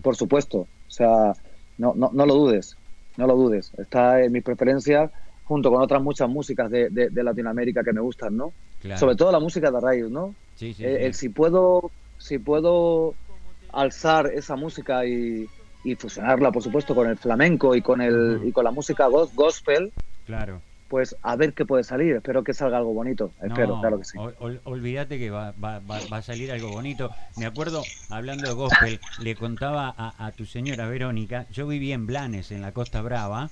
Por 0.00 0.16
supuesto, 0.16 0.60
o 0.60 0.90
sea, 0.90 1.34
no, 1.76 1.92
no, 1.94 2.10
no 2.12 2.24
lo 2.24 2.34
dudes, 2.34 2.76
no 3.18 3.26
lo 3.26 3.36
dudes, 3.36 3.70
está 3.76 4.22
en 4.22 4.32
mis 4.32 4.42
preferencias 4.42 5.10
junto 5.44 5.70
con 5.70 5.82
otras 5.82 6.02
muchas 6.02 6.28
músicas 6.28 6.70
de, 6.70 6.88
de, 6.90 7.22
Latinoamérica 7.22 7.82
que 7.82 7.92
me 7.92 8.00
gustan, 8.00 8.36
¿no? 8.36 8.52
Sobre 8.96 9.16
todo 9.16 9.30
la 9.32 9.40
música 9.40 9.70
de 9.70 9.80
raíz, 9.80 10.08
¿no? 10.08 10.34
Sí, 10.56 10.74
sí, 10.74 10.84
eh, 10.84 11.12
si 11.12 11.28
puedo, 11.28 11.90
si 12.18 12.38
puedo 12.38 13.14
alzar 13.72 14.26
esa 14.26 14.56
música 14.56 15.04
y, 15.06 15.48
y, 15.84 15.94
fusionarla, 15.94 16.52
por 16.52 16.62
supuesto, 16.62 16.94
con 16.94 17.08
el 17.08 17.16
flamenco 17.16 17.74
y 17.74 17.82
con 17.82 18.00
el 18.00 18.40
y 18.44 18.52
con 18.52 18.64
la 18.64 18.70
música 18.70 19.06
gospel, 19.06 19.92
claro. 20.26 20.60
Pues 20.88 21.16
a 21.22 21.36
ver 21.36 21.54
qué 21.54 21.64
puede 21.64 21.84
salir. 21.84 22.16
Espero 22.16 22.44
que 22.44 22.52
salga 22.52 22.76
algo 22.76 22.92
bonito. 22.92 23.32
Espero, 23.42 23.80
claro 23.80 23.98
que 23.98 24.04
sí. 24.04 24.18
olvídate 24.64 25.18
que 25.18 25.30
va, 25.30 25.52
va, 25.52 25.80
va, 25.80 26.16
a 26.18 26.20
salir 26.20 26.52
algo 26.52 26.68
bonito. 26.68 27.08
Me 27.38 27.46
acuerdo, 27.46 27.82
hablando 28.10 28.46
de 28.46 28.54
gospel, 28.54 29.00
le 29.22 29.34
contaba 29.34 29.94
a, 29.96 30.26
a 30.26 30.32
tu 30.32 30.44
señora 30.44 30.86
Verónica, 30.88 31.46
yo 31.50 31.66
viví 31.66 31.92
en 31.92 32.06
Blanes, 32.06 32.52
en 32.52 32.60
la 32.60 32.72
Costa 32.72 33.00
Brava, 33.00 33.48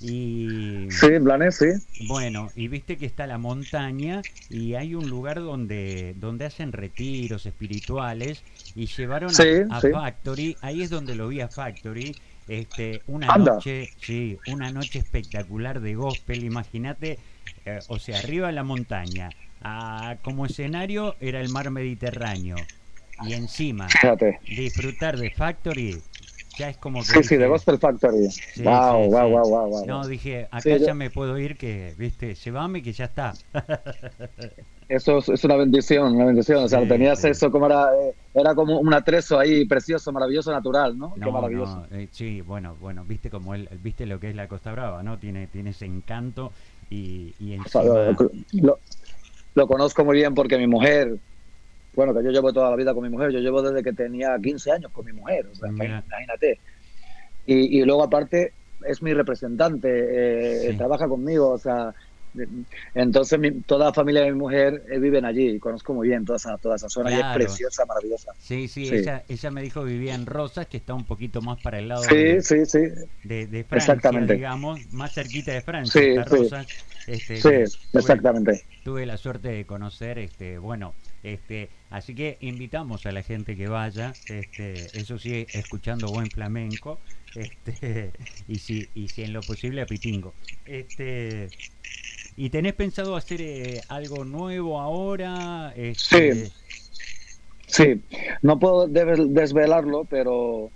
y, 0.00 0.88
sí, 0.90 1.06
en 1.06 1.52
sí. 1.52 1.66
Bueno, 2.06 2.50
y 2.54 2.68
viste 2.68 2.98
que 2.98 3.06
está 3.06 3.26
la 3.26 3.38
montaña 3.38 4.22
y 4.50 4.74
hay 4.74 4.94
un 4.94 5.08
lugar 5.08 5.40
donde, 5.40 6.14
donde 6.18 6.44
hacen 6.44 6.72
retiros 6.72 7.46
espirituales 7.46 8.42
y 8.74 8.86
llevaron 8.86 9.30
a, 9.70 9.80
Factory, 9.80 10.58
ahí 10.60 10.82
es 10.82 10.90
donde 10.90 11.14
lo 11.14 11.28
vi 11.28 11.40
a 11.40 11.48
Factory, 11.48 12.14
este, 12.46 13.00
una 13.06 13.36
noche, 13.38 13.88
sí, 13.96 14.38
una 14.44 14.70
noche 14.70 14.98
espectacular 14.98 15.80
de 15.80 15.94
gospel, 15.94 16.44
imagínate, 16.44 17.18
eh, 17.64 17.80
o 17.88 17.98
sea, 17.98 18.18
arriba 18.18 18.48
de 18.48 18.52
la 18.52 18.64
montaña, 18.64 19.32
como 20.22 20.46
escenario 20.46 21.16
era 21.20 21.40
el 21.40 21.48
mar 21.48 21.70
Mediterráneo 21.70 22.56
y 23.26 23.32
encima 23.32 23.88
disfrutar 24.46 25.16
de 25.16 25.30
Factory 25.30 26.02
ya 26.56 26.70
es 26.70 26.76
como 26.78 27.00
que. 27.00 27.06
Sí, 27.06 27.22
sí, 27.22 27.36
de 27.36 27.46
Gospel 27.46 27.78
Factory. 27.78 28.28
wow, 28.64 29.10
wow, 29.10 29.28
wow, 29.28 29.68
wow, 29.68 29.86
No, 29.86 30.06
dije, 30.06 30.48
acá 30.50 30.76
ya 30.76 30.94
me 30.94 31.10
puedo 31.10 31.38
ir, 31.38 31.56
que, 31.56 31.94
viste, 31.96 32.34
llévame 32.34 32.82
que 32.82 32.92
ya 32.92 33.06
está. 33.06 33.34
eso 34.88 35.18
es, 35.18 35.44
una 35.44 35.56
bendición, 35.56 36.14
una 36.14 36.26
bendición. 36.26 36.64
o 36.64 36.68
sea, 36.68 36.86
tenías 36.86 37.24
eso 37.24 37.50
como 37.50 37.66
era, 37.66 37.88
eh, 37.94 38.14
era 38.34 38.54
como 38.54 38.78
un 38.78 38.94
atrezo 38.94 39.38
ahí 39.38 39.66
precioso, 39.66 40.12
maravilloso, 40.12 40.52
natural, 40.52 40.98
¿no? 40.98 41.14
Qué 41.14 41.30
maravilloso. 41.30 41.86
Eh, 41.90 42.08
sí, 42.10 42.40
bueno, 42.40 42.76
bueno, 42.80 43.04
viste 43.04 43.30
como 43.30 43.54
él, 43.54 43.68
viste 43.82 44.06
lo 44.06 44.18
que 44.20 44.30
es 44.30 44.36
la 44.36 44.48
Costa 44.48 44.72
Brava, 44.72 45.02
¿no? 45.02 45.18
Tiene, 45.18 45.46
tiene 45.46 45.70
ese 45.70 45.86
encanto 45.86 46.52
y, 46.90 47.34
y 47.38 47.54
encima... 47.54 47.84
lo, 48.52 48.78
lo 49.54 49.66
conozco 49.66 50.04
muy 50.04 50.18
bien 50.18 50.34
porque 50.34 50.58
mi 50.58 50.66
mujer 50.66 51.18
bueno, 51.96 52.14
que 52.14 52.22
yo 52.22 52.30
llevo 52.30 52.52
toda 52.52 52.70
la 52.70 52.76
vida 52.76 52.94
con 52.94 53.02
mi 53.02 53.08
mujer, 53.08 53.32
yo 53.32 53.40
llevo 53.40 53.62
desde 53.62 53.82
que 53.82 53.94
tenía 53.94 54.36
15 54.40 54.70
años 54.70 54.92
con 54.92 55.06
mi 55.06 55.12
mujer, 55.12 55.46
o 55.46 55.54
sea, 55.54 55.70
imagínate. 55.70 56.60
Y, 57.46 57.82
luego 57.84 58.02
aparte, 58.02 58.52
es 58.84 59.02
mi 59.02 59.14
representante, 59.14 60.68
eh, 60.68 60.74
trabaja 60.74 61.08
conmigo, 61.08 61.50
o 61.50 61.58
sea, 61.58 61.94
entonces 62.94 63.40
toda 63.64 63.86
la 63.86 63.92
familia 63.94 64.22
de 64.22 64.32
mi 64.32 64.38
mujer 64.38 64.82
eh, 64.90 64.98
viven 64.98 65.24
allí, 65.24 65.58
conozco 65.58 65.94
muy 65.94 66.08
bien 66.08 66.24
toda 66.24 66.36
esa, 66.36 66.58
toda 66.58 66.76
esa 66.76 66.88
zona 66.88 67.10
y 67.10 67.14
es 67.14 67.26
preciosa, 67.34 67.86
maravillosa. 67.86 68.32
Sí, 68.38 68.68
sí, 68.68 68.88
Ella, 68.88 69.24
ella 69.28 69.50
me 69.50 69.62
dijo 69.62 69.84
vivía 69.84 70.14
en 70.14 70.26
Rosas, 70.26 70.66
que 70.66 70.76
está 70.76 70.92
un 70.92 71.04
poquito 71.04 71.40
más 71.40 71.62
para 71.62 71.78
el 71.78 71.88
lado 71.88 72.02
sí, 72.02 72.14
de, 72.14 72.42
sí, 72.42 72.66
sí. 72.66 72.80
de, 73.24 73.46
Francia, 73.68 73.94
exactamente. 73.94 74.34
digamos, 74.34 74.92
más 74.92 75.14
cerquita 75.14 75.52
de 75.52 75.62
Francia, 75.62 76.02
sí, 76.02 76.18
Rosas. 76.18 76.66
Este, 77.06 77.40
sí, 77.40 77.78
exactamente. 77.92 78.64
Tuve 78.84 79.06
la 79.06 79.16
suerte 79.16 79.48
de 79.48 79.64
conocer, 79.64 80.18
este, 80.18 80.58
bueno, 80.58 80.94
este, 81.26 81.68
así 81.90 82.14
que 82.14 82.38
invitamos 82.40 83.04
a 83.04 83.10
la 83.12 83.22
gente 83.22 83.56
que 83.56 83.66
vaya, 83.66 84.12
este, 84.28 84.74
eso 84.98 85.18
sí, 85.18 85.44
escuchando 85.52 86.08
buen 86.08 86.30
flamenco, 86.30 87.00
este, 87.34 88.12
y 88.48 88.56
si, 88.56 88.88
y 88.94 89.08
si 89.08 89.24
en 89.24 89.32
lo 89.32 89.40
posible 89.40 89.82
a 89.82 89.86
Pitingo. 89.86 90.34
Este, 90.64 91.48
¿Y 92.36 92.50
tenés 92.50 92.74
pensado 92.74 93.16
hacer 93.16 93.40
eh, 93.40 93.80
algo 93.88 94.24
nuevo 94.24 94.80
ahora? 94.80 95.72
Este... 95.74 96.34
Sí, 96.34 96.52
sí, 97.66 98.02
no 98.42 98.58
puedo 98.58 98.86
desvelarlo, 98.86 100.04
pero 100.04 100.70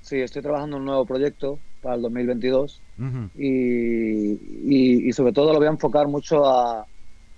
sí, 0.00 0.16
estoy 0.16 0.42
trabajando 0.42 0.76
en 0.76 0.82
un 0.82 0.86
nuevo 0.86 1.06
proyecto 1.06 1.60
para 1.80 1.94
el 1.94 2.02
2022 2.02 2.80
y, 3.36 5.08
y, 5.08 5.12
sobre 5.12 5.32
todo 5.32 5.52
lo 5.52 5.58
voy 5.58 5.66
a 5.66 5.70
enfocar 5.70 6.08
mucho 6.08 6.44
a, 6.44 6.86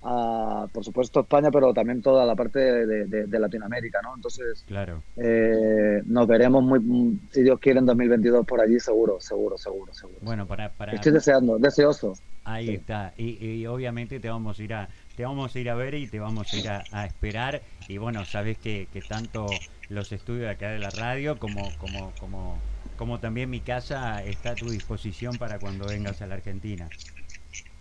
por 0.04 0.84
supuesto, 0.84 1.20
España, 1.20 1.50
pero 1.50 1.72
también 1.72 2.02
toda 2.02 2.26
la 2.26 2.34
parte 2.36 2.58
de, 2.58 3.38
Latinoamérica, 3.38 4.00
¿no? 4.02 4.14
Entonces, 4.14 4.64
claro. 4.66 5.02
Eh, 5.16 6.02
nos 6.04 6.26
veremos, 6.26 6.62
muy, 6.62 7.18
si 7.30 7.42
Dios 7.42 7.58
quiere, 7.58 7.78
en 7.78 7.86
2022 7.86 8.46
por 8.46 8.60
allí, 8.60 8.78
seguro, 8.78 9.18
seguro, 9.20 9.56
seguro, 9.56 9.94
seguro. 9.94 10.18
Bueno, 10.20 10.46
para... 10.46 10.70
para... 10.70 10.92
Estoy 10.92 11.12
deseando, 11.12 11.58
deseoso. 11.58 12.14
Ahí 12.44 12.70
está. 12.70 13.14
Y, 13.16 13.64
obviamente 13.66 14.20
te 14.20 14.28
vamos 14.28 14.58
a 14.58 14.62
ir 14.62 14.74
a 14.74 14.88
te 15.16 15.24
vamos 15.24 15.54
a 15.54 15.60
ir 15.60 15.70
a 15.70 15.74
ver 15.74 15.94
y 15.94 16.08
te 16.08 16.18
vamos 16.18 16.52
a 16.52 16.56
ir 16.56 16.68
a, 16.68 17.06
esperar. 17.06 17.62
Y 17.88 17.98
bueno, 17.98 18.24
sabes 18.24 18.58
que, 18.58 18.88
que, 18.92 19.00
tanto 19.00 19.46
los 19.88 20.12
estudios 20.12 20.50
acá 20.50 20.70
de 20.70 20.78
la 20.78 20.90
radio 20.90 21.38
como, 21.38 21.70
como, 21.78 22.12
como, 22.18 22.58
como 22.98 23.20
también 23.20 23.48
mi 23.48 23.60
casa 23.60 24.22
está 24.24 24.50
a 24.50 24.54
tu 24.54 24.68
disposición 24.68 25.36
para 25.38 25.58
cuando 25.58 25.86
vengas 25.86 26.20
a 26.20 26.26
la 26.26 26.34
Argentina. 26.34 26.88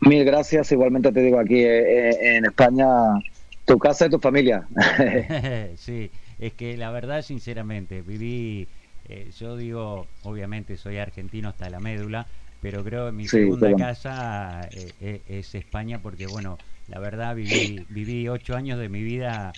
Mil 0.08 0.26
gracias. 0.26 0.72
Igualmente 0.72 1.12
te 1.12 1.22
digo 1.22 1.39
aquí 1.39 1.56
eh, 1.56 2.10
eh, 2.10 2.38
en 2.38 2.46
España, 2.46 2.88
tu 3.66 3.78
casa 3.78 4.08
y 4.08 4.10
tu 4.10 4.20
familia. 4.20 4.68
sí, 5.78 6.12
es 6.39 6.54
que 6.54 6.78
la 6.78 6.92
verdad, 6.92 7.22
sinceramente, 7.22 8.02
viví, 8.02 8.68
eh, 9.06 9.32
yo 9.38 9.56
digo, 9.56 10.08
obviamente 10.24 10.78
soy 10.78 10.98
argentino 10.98 11.50
hasta 11.50 11.70
la 11.70 11.80
médula, 11.80 12.28
pero 12.60 12.84
creo 12.84 13.06
que 13.08 13.12
mi 13.12 13.28
segunda 13.28 13.74
casa 13.76 14.70
es 14.74 15.56
España 15.56 16.02
porque, 16.02 16.28
bueno, 16.28 16.60
la 16.88 17.00
verdad 17.00 17.36
viví, 17.36 17.86
viví 17.89 18.28
ocho 18.30 18.56
años 18.56 18.80
de 18.80 18.88
mi 18.89 19.04
vida, 19.04 19.58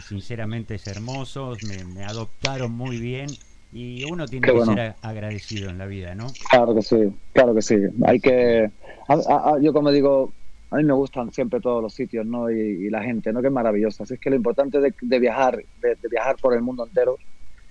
sinceramente 0.00 0.76
es 0.76 0.86
hermosos, 0.86 1.62
me 1.62 2.04
adoptaron 2.04 2.72
muy 2.72 2.98
bien 2.98 3.38
y 3.72 4.04
uno 4.04 4.26
tiene 4.26 4.46
que 4.46 4.64
ser 4.64 4.94
agradecido 5.00 5.70
en 5.70 5.78
la 5.78 5.86
vida, 5.86 6.14
¿no? 6.14 6.26
Claro 6.50 6.74
que 6.74 6.82
sí, 6.82 7.12
claro 7.32 7.54
que 7.54 7.62
sí. 7.62 7.76
Hay 8.04 8.18
que, 8.18 8.70
yo 9.60 9.72
como 9.72 9.92
digo, 9.92 10.32
a 10.70 10.76
mí 10.76 10.84
me 10.84 10.92
gustan 10.92 11.32
siempre 11.32 11.60
todos 11.60 11.82
los 11.82 11.94
sitios, 11.94 12.26
¿no? 12.26 12.50
Y, 12.50 12.90
la 12.90 13.02
gente, 13.02 13.32
¿no? 13.32 13.40
Que 13.40 13.46
es 13.46 13.52
maravillosa. 13.52 14.04
Así 14.04 14.14
es 14.14 14.20
que 14.20 14.30
lo 14.30 14.36
importante 14.36 14.80
de, 14.80 15.18
viajar, 15.18 15.62
de, 15.80 15.96
viajar 16.10 16.36
por 16.40 16.54
el 16.54 16.62
mundo 16.62 16.84
entero, 16.84 17.16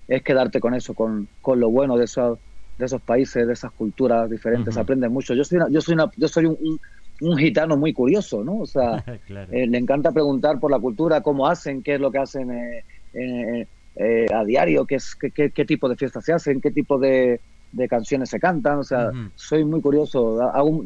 es 0.07 0.23
quedarte 0.23 0.59
con 0.59 0.73
eso, 0.73 0.93
con, 0.93 1.27
con 1.41 1.59
lo 1.59 1.69
bueno 1.69 1.97
de 1.97 2.05
esos, 2.05 2.39
de 2.77 2.85
esos 2.85 3.01
países, 3.01 3.45
de 3.45 3.53
esas 3.53 3.71
culturas 3.73 4.29
diferentes. 4.29 4.77
Aprendes 4.77 5.11
mucho. 5.11 5.33
Yo 5.33 5.43
soy, 5.43 5.59
yo 5.69 5.81
soy, 5.81 5.97
yo 6.15 6.27
soy 6.29 6.45
un, 6.45 6.79
un, 7.21 7.37
gitano 7.37 7.75
muy 7.75 7.91
curioso, 7.91 8.41
¿no? 8.43 8.59
O 8.59 8.65
sea, 8.65 9.03
eh, 9.51 9.67
le 9.67 9.77
encanta 9.77 10.13
preguntar 10.13 10.59
por 10.61 10.71
la 10.71 10.79
cultura, 10.79 11.21
cómo 11.21 11.45
hacen, 11.45 11.83
qué 11.83 11.95
es 11.95 11.99
lo 11.99 12.09
que 12.09 12.19
hacen. 12.19 12.51
Eh, 12.51 12.83
eh, 13.13 13.67
eh, 14.01 14.27
a 14.33 14.45
diario 14.45 14.85
qué, 14.85 14.95
es, 14.95 15.13
qué, 15.13 15.51
qué, 15.51 15.65
tipo 15.65 15.89
de 15.89 15.97
fiestas 15.97 16.23
se 16.23 16.31
hacen, 16.31 16.61
qué 16.61 16.71
tipo 16.71 16.97
de, 16.97 17.41
canciones 17.89 18.29
se 18.29 18.39
cantan. 18.39 18.79
O 18.79 18.83
sea, 18.83 19.11
soy 19.35 19.65
muy 19.65 19.81
curioso. 19.81 20.41
Hago 20.41 20.81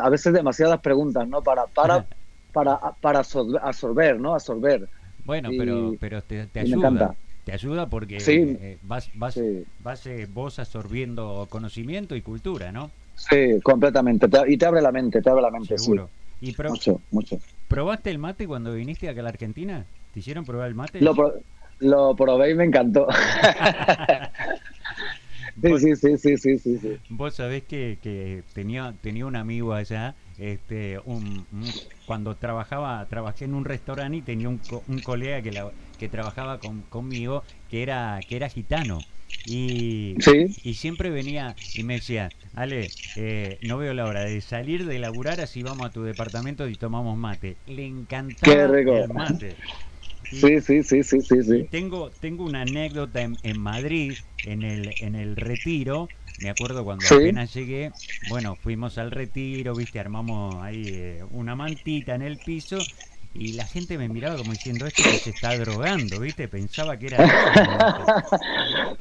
a 0.00 0.10
veces 0.10 0.32
demasiadas 0.32 0.80
preguntas, 0.80 1.26
¿no? 1.28 1.40
Para, 1.40 1.66
para, 1.66 2.04
para, 2.52 2.80
para 3.00 3.20
absorber, 3.20 4.20
¿no? 4.20 4.34
Absorber. 4.34 4.88
Bueno, 5.24 5.50
pero, 5.56 5.94
pero 6.00 6.20
te, 6.22 6.48
ayuda. 6.58 7.14
Te 7.44 7.52
ayuda 7.52 7.88
porque 7.88 8.18
eh, 8.26 8.78
vas, 8.82 9.08
vas, 9.14 9.38
vas 9.78 10.06
eh, 10.06 10.26
vos 10.28 10.58
absorbiendo 10.58 11.46
conocimiento 11.48 12.16
y 12.16 12.22
cultura, 12.22 12.72
¿no? 12.72 12.90
Sí, 13.14 13.60
completamente. 13.62 14.26
y 14.48 14.56
te 14.56 14.66
abre 14.66 14.82
la 14.82 14.90
mente, 14.90 15.22
te 15.22 15.30
abre 15.30 15.42
la 15.42 15.50
mente, 15.52 15.78
Seguro. 15.78 16.10
¿Y 16.40 16.54
mucho, 16.68 17.00
mucho. 17.10 17.38
¿Probaste 17.68 18.10
el 18.10 18.18
mate 18.18 18.46
cuando 18.46 18.74
viniste 18.74 19.08
acá 19.08 19.20
a 19.20 19.24
la 19.24 19.28
Argentina? 19.30 19.84
¿Te 20.12 20.20
hicieron 20.20 20.44
probar 20.44 20.68
el 20.68 20.74
mate? 20.74 21.00
Lo, 21.00 21.14
lo 21.80 22.14
probé 22.16 22.50
y 22.50 22.54
me 22.54 22.64
encantó. 22.64 23.06
sí, 25.62 25.78
sí, 25.78 25.96
sí, 25.96 26.18
sí, 26.18 26.36
sí, 26.38 26.58
sí, 26.58 26.78
Vos 27.08 27.36
sabés 27.36 27.64
que, 27.64 27.98
que 28.02 28.44
tenía, 28.52 28.96
tenía 29.00 29.26
un 29.26 29.36
amigo 29.36 29.72
allá, 29.72 30.16
este, 30.36 30.98
un, 31.04 31.46
cuando 32.04 32.36
trabajaba, 32.36 33.06
trabajé 33.08 33.44
en 33.46 33.54
un 33.54 33.64
restaurante 33.64 34.18
y 34.18 34.22
tenía 34.22 34.48
un, 34.48 34.62
un 34.86 35.00
colega 35.00 35.40
que, 35.42 35.52
la, 35.52 35.72
que 35.96 36.08
trabajaba 36.08 36.60
con, 36.60 36.82
conmigo 36.82 37.44
que 37.68 37.82
era, 37.82 38.24
que 38.26 38.36
era 38.36 38.48
gitano. 38.48 39.06
Y, 39.44 40.20
y 40.62 40.74
siempre 40.74 41.10
venía 41.10 41.56
y 41.72 41.82
me 41.82 41.94
decía, 41.94 42.34
Ale, 42.52 42.94
eh, 43.14 43.58
no 43.62 43.78
veo 43.78 43.94
la 43.94 44.06
hora 44.06 44.24
de 44.24 44.40
salir 44.42 44.84
de 44.86 44.98
laburar, 44.98 45.40
así 45.40 45.62
vamos 45.62 45.88
a 45.88 45.92
tu 45.92 46.02
departamento 46.02 46.68
y 46.68 46.76
tomamos 46.76 47.16
mate. 47.16 47.58
Le 47.66 47.86
encantaba 47.86 48.82
el 48.90 49.08
mate. 49.08 49.60
Sí, 50.30 50.60
sí, 50.60 50.82
sí, 50.82 51.02
sí, 51.02 51.20
sí, 51.20 51.42
sí. 51.42 51.68
Tengo, 51.70 52.10
tengo 52.10 52.44
una 52.44 52.62
anécdota 52.62 53.22
en, 53.22 53.36
en, 53.42 53.58
Madrid, 53.60 54.14
en 54.44 54.62
el, 54.62 54.94
en 55.00 55.14
el 55.14 55.36
retiro. 55.36 56.08
Me 56.40 56.50
acuerdo 56.50 56.84
cuando 56.84 57.04
apenas 57.06 57.52
llegué, 57.52 57.90
bueno, 58.28 58.54
fuimos 58.54 58.98
al 58.98 59.10
retiro, 59.10 59.74
viste, 59.74 59.98
armamos 59.98 60.54
ahí 60.56 60.84
eh, 60.86 61.24
una 61.30 61.56
mantita 61.56 62.14
en 62.14 62.22
el 62.22 62.38
piso 62.38 62.78
y 63.34 63.54
la 63.54 63.64
gente 63.64 63.98
me 63.98 64.08
miraba 64.08 64.36
como 64.36 64.52
diciendo 64.52 64.86
esto 64.86 65.02
que 65.02 65.18
se 65.18 65.30
está 65.30 65.56
drogando, 65.58 66.20
¿viste? 66.20 66.46
Pensaba 66.46 66.96
que 66.96 67.06
era... 67.06 67.18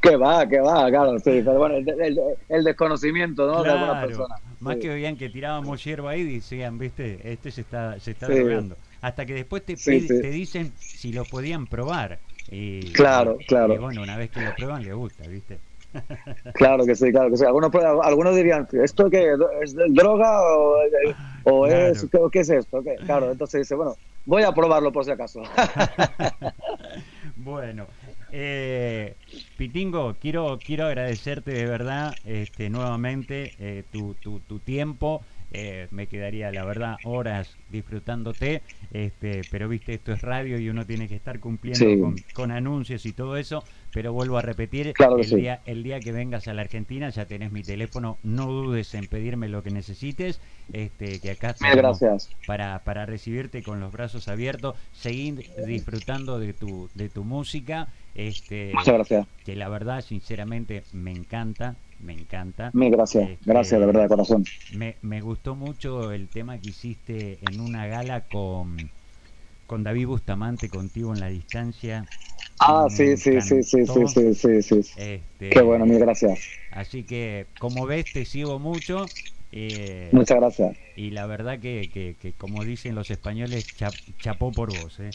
que 0.02 0.16
va, 0.16 0.48
que 0.48 0.60
va, 0.60 0.90
claro, 0.90 1.20
sí, 1.20 1.42
pero 1.46 1.60
bueno, 1.60 1.76
el, 1.76 2.64
desconocimiento, 2.64 3.46
¿no? 3.46 3.64
de 3.64 3.72
algunas 3.72 4.06
personas. 4.06 4.42
Más 4.60 4.78
que 4.78 4.90
veían 4.90 5.16
que 5.16 5.30
tirábamos 5.30 5.84
hierba 5.84 6.12
ahí, 6.12 6.24
decían, 6.24 6.80
¿viste? 6.80 7.20
Este 7.24 7.52
se 7.52 7.62
está, 7.62 8.00
se 8.00 8.12
está 8.12 8.28
drogando 8.28 8.76
hasta 9.02 9.26
que 9.26 9.34
después 9.34 9.64
te, 9.66 9.76
te 9.76 10.30
dicen 10.32 10.74
si 10.94 11.12
lo 11.12 11.26
podían 11.26 11.68
probar. 11.68 12.20
Y, 12.50 12.92
claro, 12.94 13.38
claro. 13.48 13.74
Y 13.74 13.78
bueno, 13.78 14.02
una 14.02 14.18
vez 14.18 14.32
que 14.32 14.42
lo 14.42 14.54
prueban, 14.56 14.84
le 14.84 14.94
gusta, 14.94 15.28
¿viste? 15.28 15.60
claro 16.54 16.86
que 16.86 16.96
sí, 16.96 17.12
claro 17.12 17.30
que 17.30 17.38
sí. 17.38 17.46
Algunos, 17.46 17.72
algunos 18.04 18.36
dirían, 18.36 18.68
¿esto 18.72 19.10
qué 19.10 19.34
es 19.62 19.76
droga 19.90 20.42
o, 20.42 20.78
o 21.44 21.68
es, 21.68 22.08
¿qué, 22.32 22.40
es 22.40 22.50
esto? 22.50 22.84
Claro, 23.06 23.32
entonces 23.32 23.62
dice, 23.62 23.76
bueno, 23.76 23.96
voy 24.26 24.44
a 24.44 24.52
probarlo 24.52 24.92
por 24.92 25.06
si 25.06 25.12
acaso. 25.12 25.42
bueno, 27.36 27.88
eh, 28.32 29.16
Pitingo, 29.56 30.16
quiero, 30.20 30.62
quiero 30.64 30.86
agradecerte 30.86 31.52
de 31.52 31.66
verdad 31.66 32.18
este, 32.24 32.70
nuevamente 32.70 33.56
eh, 33.60 33.84
tu, 33.90 34.16
tu, 34.16 34.40
tu 34.42 34.60
tiempo. 34.60 35.22
Eh, 35.54 35.88
me 35.92 36.08
quedaría 36.08 36.52
la 36.52 36.66
verdad 36.66 36.98
horas 37.06 37.56
disfrutándote, 37.72 38.62
este, 38.92 39.42
pero 39.50 39.70
viste, 39.70 39.94
esto 39.94 40.12
es 40.12 40.22
radio 40.22 40.60
y 40.60 40.70
uno 40.70 40.86
tiene 40.86 41.08
que 41.08 41.16
estar 41.16 41.40
cumpliendo 41.40 42.14
con, 42.34 42.52
anuncios 42.52 43.06
y 43.06 43.14
todo 43.14 43.38
eso, 43.38 43.64
pero 43.94 44.12
vuelvo 44.12 44.38
a 44.38 44.42
repetir, 44.42 44.94
el, 45.00 45.30
día, 45.30 45.62
el 45.66 45.84
día 45.84 46.02
que 46.02 46.12
vengas 46.12 46.50
a 46.50 46.54
la 46.54 46.64
Argentina 46.64 47.10
ya 47.10 47.26
tenés 47.26 47.54
mi 47.54 47.64
teléfono, 47.64 48.18
no 48.24 48.48
dudes 48.48 48.94
en 48.94 49.08
pedirme 49.08 49.48
lo 49.48 49.64
que 49.64 49.72
necesites, 49.72 50.42
este, 50.74 51.20
que 51.22 51.32
acá 51.32 51.56
gracias. 51.74 52.30
para, 52.46 52.80
para 52.80 53.06
recibirte 53.06 53.64
con 53.64 53.80
los 53.80 53.94
brazos 53.94 54.28
abiertos, 54.28 54.76
seguir 54.92 55.50
disfrutando 55.66 56.40
de 56.40 56.54
tu, 56.54 56.90
de 56.94 57.08
tu 57.08 57.24
música, 57.24 57.88
este, 58.16 58.72
Muchas 58.74 58.94
gracias. 58.94 59.28
que 59.46 59.56
la 59.56 59.70
verdad 59.70 60.02
sinceramente 60.02 60.84
me 60.92 61.12
encanta, 61.12 61.76
me 62.00 62.14
encanta. 62.14 62.72
Mil 62.74 62.92
gracias, 62.92 63.30
este, 63.30 63.52
gracias 63.52 63.80
de 63.80 63.86
verdad 63.86 64.04
de 64.04 64.08
corazón. 64.08 64.46
Me, 64.74 64.96
me 65.02 65.22
gustó 65.22 65.56
mucho 65.56 66.12
el 66.12 66.28
tema 66.28 66.58
que 66.58 66.70
hiciste 66.70 67.40
en 67.42 67.60
una 67.60 67.88
gala 67.88 68.22
con, 68.22 68.78
con 69.66 69.84
David 69.84 70.08
Bustamante, 70.08 70.70
contigo 70.70 71.14
en 71.14 71.20
la 71.20 71.28
distancia. 71.28 72.06
Ah, 72.60 72.88
sí, 72.90 73.18
sí, 73.18 73.40
sí, 73.40 73.64
sí, 73.64 73.86
sí, 73.86 74.08
sí, 74.08 74.34
sí, 74.34 74.62
sí, 74.64 74.80
este, 74.98 75.50
Qué 75.50 75.62
bueno, 75.62 75.86
mil 75.86 76.00
gracias. 76.00 76.40
Así 76.72 77.04
que, 77.04 77.46
como 77.60 77.86
ves, 77.86 78.06
te 78.12 78.26
sigo 78.26 78.58
mucho. 78.60 79.06
Eh, 79.52 80.10
Muchas 80.12 80.38
gracias. 80.38 80.76
Y 80.96 81.12
la 81.12 81.28
verdad 81.28 81.60
que, 81.60 81.90
que, 81.92 82.34
como 82.34 82.64
dicen 82.64 82.96
los 82.96 83.12
españoles, 83.12 83.68
chapó 84.20 84.52
por 84.52 84.70
vos. 84.70 85.00
Eh. 85.00 85.12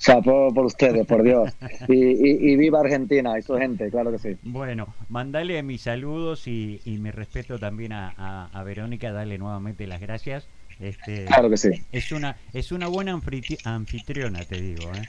Chapo 0.00 0.52
por 0.54 0.64
ustedes, 0.64 1.06
por 1.06 1.22
Dios. 1.22 1.52
Y, 1.86 2.56
viva 2.56 2.80
Argentina 2.80 3.38
y 3.38 3.42
su 3.42 3.54
gente, 3.56 3.90
claro 3.90 4.10
que 4.10 4.18
sí. 4.18 4.36
Bueno, 4.42 4.94
mandale 5.10 5.62
mis 5.62 5.82
saludos 5.82 6.48
y, 6.48 6.80
mi 6.86 7.10
respeto 7.10 7.58
también 7.58 7.92
a, 7.92 8.48
a, 8.52 8.64
Verónica, 8.64 9.12
dale 9.12 9.36
nuevamente 9.38 9.86
las 9.86 10.00
gracias. 10.00 10.48
Este, 10.80 11.26
claro 11.26 11.50
que 11.50 11.58
sí. 11.58 11.68
Es 11.92 12.10
una, 12.10 12.36
es 12.54 12.72
una 12.72 12.88
buena 12.88 13.12
anfitriona, 13.64 14.40
te 14.44 14.60
digo. 14.62 14.90
¿eh? 14.94 15.06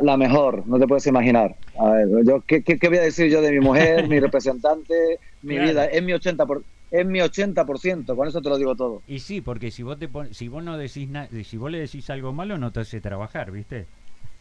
La, 0.00 0.16
mejor, 0.16 0.66
no 0.66 0.78
te 0.78 0.86
puedes 0.86 1.06
imaginar. 1.06 1.54
A 1.78 1.90
ver, 1.90 2.08
yo, 2.24 2.40
¿qué, 2.46 2.62
qué, 2.62 2.88
voy 2.88 2.96
a 2.96 3.02
decir 3.02 3.30
yo 3.30 3.42
de 3.42 3.52
mi 3.52 3.60
mujer, 3.60 4.08
mi 4.08 4.18
representante, 4.18 5.18
mi 5.42 5.58
vida? 5.58 5.84
Es 5.84 6.02
mi 6.02 6.12
80%. 6.12 6.46
Por, 6.46 6.64
es 6.90 7.06
mi 7.06 7.20
80%, 7.20 8.16
con 8.16 8.28
eso 8.28 8.40
te 8.40 8.48
lo 8.48 8.58
digo 8.58 8.74
todo. 8.74 9.02
Y 9.06 9.20
sí, 9.20 9.40
porque 9.40 9.70
si 9.70 9.82
vos 9.82 9.98
te 9.98 10.08
si 10.32 10.48
vos 10.48 10.62
no 10.62 10.76
decís 10.76 11.08
si 11.44 11.56
vos 11.56 11.70
le 11.70 11.80
decís 11.80 12.10
algo 12.10 12.32
malo 12.32 12.58
no 12.58 12.72
te 12.72 12.80
hace 12.80 13.00
trabajar, 13.00 13.50
¿viste? 13.50 13.86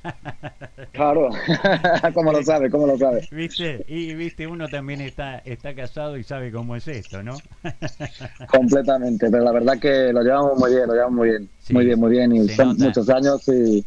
Claro, 0.94 1.30
¿cómo 2.14 2.32
lo 2.32 2.42
sabe? 2.44 2.70
¿Cómo 2.70 2.88
lo 2.88 2.98
sabe? 2.98 3.28
¿Viste? 3.32 3.86
Y 3.88 4.14
viste, 4.16 4.48
uno 4.48 4.68
también 4.68 5.02
está 5.02 5.40
está 5.40 5.76
casado 5.76 6.18
y 6.18 6.24
sabe 6.24 6.52
cómo 6.52 6.76
es 6.76 6.88
esto, 6.88 7.22
¿no? 7.22 7.38
Completamente, 8.50 9.30
pero 9.30 9.44
la 9.44 9.52
verdad 9.52 9.80
que 9.80 10.12
lo 10.12 10.22
llevamos 10.22 10.58
muy 10.58 10.72
bien, 10.72 10.88
lo 10.88 10.94
llevamos 10.94 11.18
muy 11.18 11.30
bien, 11.30 11.50
muy 11.72 11.86
bien, 11.86 12.00
muy 12.00 12.12
bien, 12.12 12.32
y 12.36 12.50
son 12.50 12.76
muchos 12.78 13.10
años 13.10 13.48
y 13.48 13.84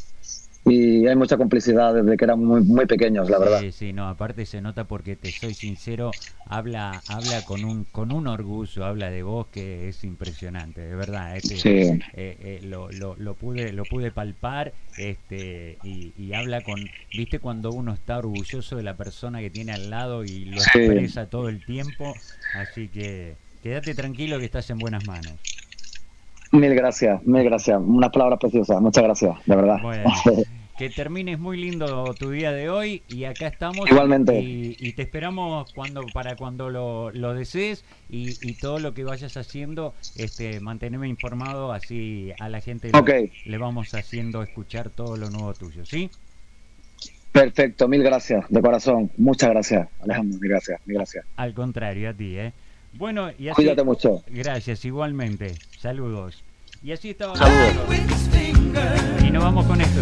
y 0.65 1.07
hay 1.07 1.17
mucha 1.17 1.37
complicidad 1.37 1.93
desde 1.93 2.17
que 2.17 2.25
éramos 2.25 2.47
muy, 2.47 2.61
muy 2.63 2.87
pequeños, 2.87 3.29
la 3.29 3.39
verdad. 3.39 3.61
Sí, 3.61 3.73
sí, 3.73 3.93
no, 3.93 4.09
aparte 4.09 4.47
se 4.47 4.61
nota 4.61 4.85
porque 4.85 5.17
te 5.17 5.33
soy 5.33 5.55
sincero, 5.55 6.11
habla 6.47 7.03
habla 7.09 7.45
con 7.45 7.65
un 7.65 7.85
con 7.85 8.13
un 8.13 8.29
orgullo, 8.29 8.85
habla 8.85 9.11
de 9.11 9.23
vos 9.25 9.49
que 9.49 9.89
es 9.89 10.05
impresionante, 10.05 10.81
de 10.81 10.95
verdad. 10.95 11.37
Este, 11.37 11.57
sí. 11.57 11.71
Eh, 11.71 12.01
eh, 12.15 12.61
lo, 12.63 12.93
lo, 12.93 13.17
lo, 13.17 13.35
pude 13.35 13.73
lo 13.73 13.87
pude 13.87 14.13
palpar 14.13 14.73
este 14.97 15.79
y, 15.83 16.13
y, 16.17 16.33
habla 16.33 16.63
con, 16.63 16.91
viste 17.13 17.41
cuando 17.41 17.73
uno 17.73 17.93
está 17.93 18.19
orgulloso 18.19 18.77
de 18.77 18.83
la 18.83 18.97
persona 18.97 19.41
que 19.41 19.51
tiene 19.51 19.73
al 19.73 19.91
lado 19.91 20.25
y 20.25 20.45
lo 20.45 20.61
expresa 20.61 21.27
todo 21.27 21.49
el 21.49 21.61
tiempo, 21.61 22.17
así 22.53 22.89
que 22.89 23.35
quédate 23.63 23.95
tranquilo 23.95 24.39
que 24.39 24.45
estás 24.45 24.71
en 24.71 24.79
buenas 24.79 25.05
manos. 25.05 25.41
Mil 26.53 26.75
gracias, 26.75 27.25
mil 27.25 27.45
gracias. 27.45 27.81
Unas 27.81 28.11
palabras 28.11 28.39
preciosas. 28.39 28.81
Muchas 28.81 29.05
gracias, 29.05 29.37
de 29.47 29.57
verdad. 29.57 29.79
que 30.79 30.91
termines 30.91 31.39
muy 31.39 31.57
lindo 31.59 32.13
tu 32.19 32.31
día 32.31 32.53
de 32.53 32.69
hoy 32.69 33.03
y 33.09 33.25
acá 33.25 33.47
estamos. 33.47 33.91
Igualmente. 33.91 34.39
Y, 34.41 34.93
te 34.93 35.03
esperamos 35.03 35.73
cuando 35.73 36.05
para 36.13 36.37
cuando 36.37 36.71
lo, 36.71 37.11
lo 37.11 37.35
desees 37.35 37.85
y, 38.11 38.55
todo 38.55 38.79
lo 38.79 38.93
que 38.93 39.03
vayas 39.05 39.37
haciendo, 39.37 39.95
este, 40.17 40.61
mantenerme 40.61 41.09
informado 41.09 41.73
así 41.73 42.33
a 42.39 42.49
la 42.49 42.61
gente 42.61 42.91
le 43.45 43.59
vamos 43.59 43.95
haciendo 43.95 44.43
escuchar 44.43 44.91
todo 44.91 45.17
lo 45.17 45.31
nuevo 45.31 45.55
tuyo, 45.55 45.87
¿sí? 45.87 46.11
Perfecto, 47.33 47.89
mil 47.89 48.03
gracias, 48.03 48.45
de 48.51 48.61
corazón. 48.61 49.11
Muchas 49.17 49.51
gracias, 49.51 49.89
Alejandro, 50.03 50.39
mil 50.39 50.51
gracias, 50.51 50.81
mil 50.85 50.97
gracias. 50.99 51.25
Al 51.37 51.55
contrario, 51.55 52.11
a 52.11 52.13
ti, 52.13 52.37
¿eh? 52.37 52.53
Bueno, 52.95 53.31
y 53.39 53.49
así, 53.49 53.57
Cuídate 53.57 53.83
mucho. 53.85 54.23
Gracias, 54.29 54.85
igualmente. 54.85 55.55
Saludos. 55.79 56.43
Y 56.83 56.93
así 56.93 57.11
estaba. 57.11 57.37
Saludos. 57.37 57.75
Y 59.25 59.31
nos 59.31 59.43
vamos 59.43 59.67
con 59.67 59.81
esto. 59.81 60.01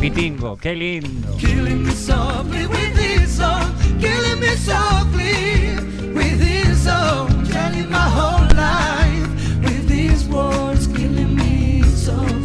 Pitingo, 0.00 0.56
qué 0.56 0.74
lindo. 0.74 1.36
Killing 1.36 1.84
me 1.84 1.92
softly 1.92 2.66
with 2.66 2.94
this 2.94 3.36
song. 3.36 3.72
Killing 4.00 4.40
me 4.40 4.56
softly 4.56 5.76
with 6.14 6.38
this 6.38 6.84
song. 6.84 7.46
Telling 7.48 7.88
my 7.90 8.08
whole 8.08 8.46
life 8.54 9.28
with 9.62 9.88
these 9.88 10.26
words. 10.28 10.86
Killing 10.88 11.34
me 11.34 11.82
softly 11.84 12.37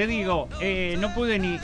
te 0.00 0.06
digo, 0.06 0.48
eh, 0.62 0.96
no 0.98 1.12
pude 1.12 1.38
ni, 1.38 1.58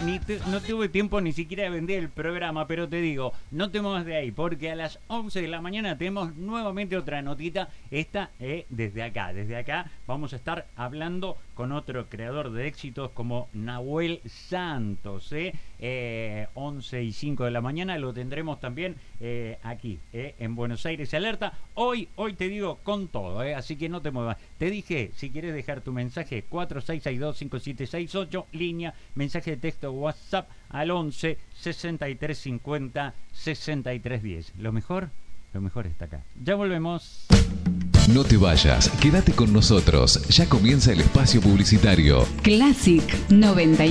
no 0.51 0.61
tuve 0.61 0.90
tiempo 0.90 1.22
ni 1.22 1.33
siquiera 1.33 1.62
de 1.62 1.70
vender 1.70 2.01
el 2.01 2.11
programa, 2.11 2.66
pero 2.66 2.87
te 2.87 3.01
digo, 3.01 3.33
no 3.51 3.70
te 3.70 3.81
muevas 3.81 4.05
de 4.05 4.14
ahí, 4.14 4.31
porque 4.31 4.70
a 4.70 4.77
las 4.77 4.99
11 5.07 5.40
de 5.40 5.49
la 5.49 5.62
mañana 5.62 5.96
tenemos 5.96 6.37
nuevamente 6.37 6.99
otra 6.99 7.22
notita. 7.22 7.70
Esta 7.90 8.33
eh, 8.38 8.66
desde 8.68 9.03
acá, 9.05 9.33
desde 9.33 9.57
acá 9.57 9.90
vamos 10.07 10.35
a 10.35 10.37
estar 10.37 10.66
hablando 10.77 11.38
con 11.55 11.72
otro 11.72 12.11
creador 12.11 12.53
de 12.53 12.66
éxitos 12.66 13.11
como 13.12 13.49
Nahuel 13.55 14.20
Santos. 14.27 15.33
Eh, 15.33 15.55
eh 15.79 16.46
11 16.53 17.05
y 17.05 17.12
5 17.12 17.46
de 17.46 17.51
la 17.51 17.62
mañana 17.62 17.96
lo 17.96 18.12
tendremos 18.12 18.61
también 18.61 18.96
eh, 19.20 19.57
aquí, 19.62 19.99
en 20.12 20.55
Buenos 20.55 20.85
Aires 20.85 21.14
Alerta. 21.14 21.55
Hoy, 21.72 22.11
hoy 22.16 22.35
te 22.35 22.51
digo 22.51 22.81
con 22.83 23.09
todo, 23.09 23.40
así 23.40 23.77
que 23.77 23.88
no 23.88 24.03
te 24.03 24.11
muevas. 24.11 24.37
Te 24.59 24.70
dije, 24.70 25.11
si 25.14 25.31
quieres 25.31 25.55
dejar 25.55 25.81
tu 25.81 25.92
mensaje, 25.92 26.42
4662 26.42 27.37
5768 27.38 28.25
línea, 28.52 28.94
mensaje 29.14 29.52
de 29.52 29.56
texto 29.56 29.92
WhatsApp 29.92 30.48
al 30.70 30.90
11 30.90 31.38
63 31.60 32.38
50 32.38 33.14
63 33.32 34.22
10. 34.22 34.52
Lo 34.58 34.72
mejor, 34.72 35.10
lo 35.52 35.60
mejor 35.60 35.86
está 35.86 36.06
acá. 36.06 36.24
Ya 36.42 36.54
volvemos. 36.54 37.26
No 38.14 38.22
te 38.22 38.36
vayas, 38.36 38.88
quédate 39.00 39.32
con 39.32 39.52
nosotros. 39.52 40.28
Ya 40.28 40.48
comienza 40.48 40.92
el 40.92 41.00
espacio 41.00 41.40
publicitario. 41.40 42.24
Classic 42.42 43.02
98. 43.30 43.84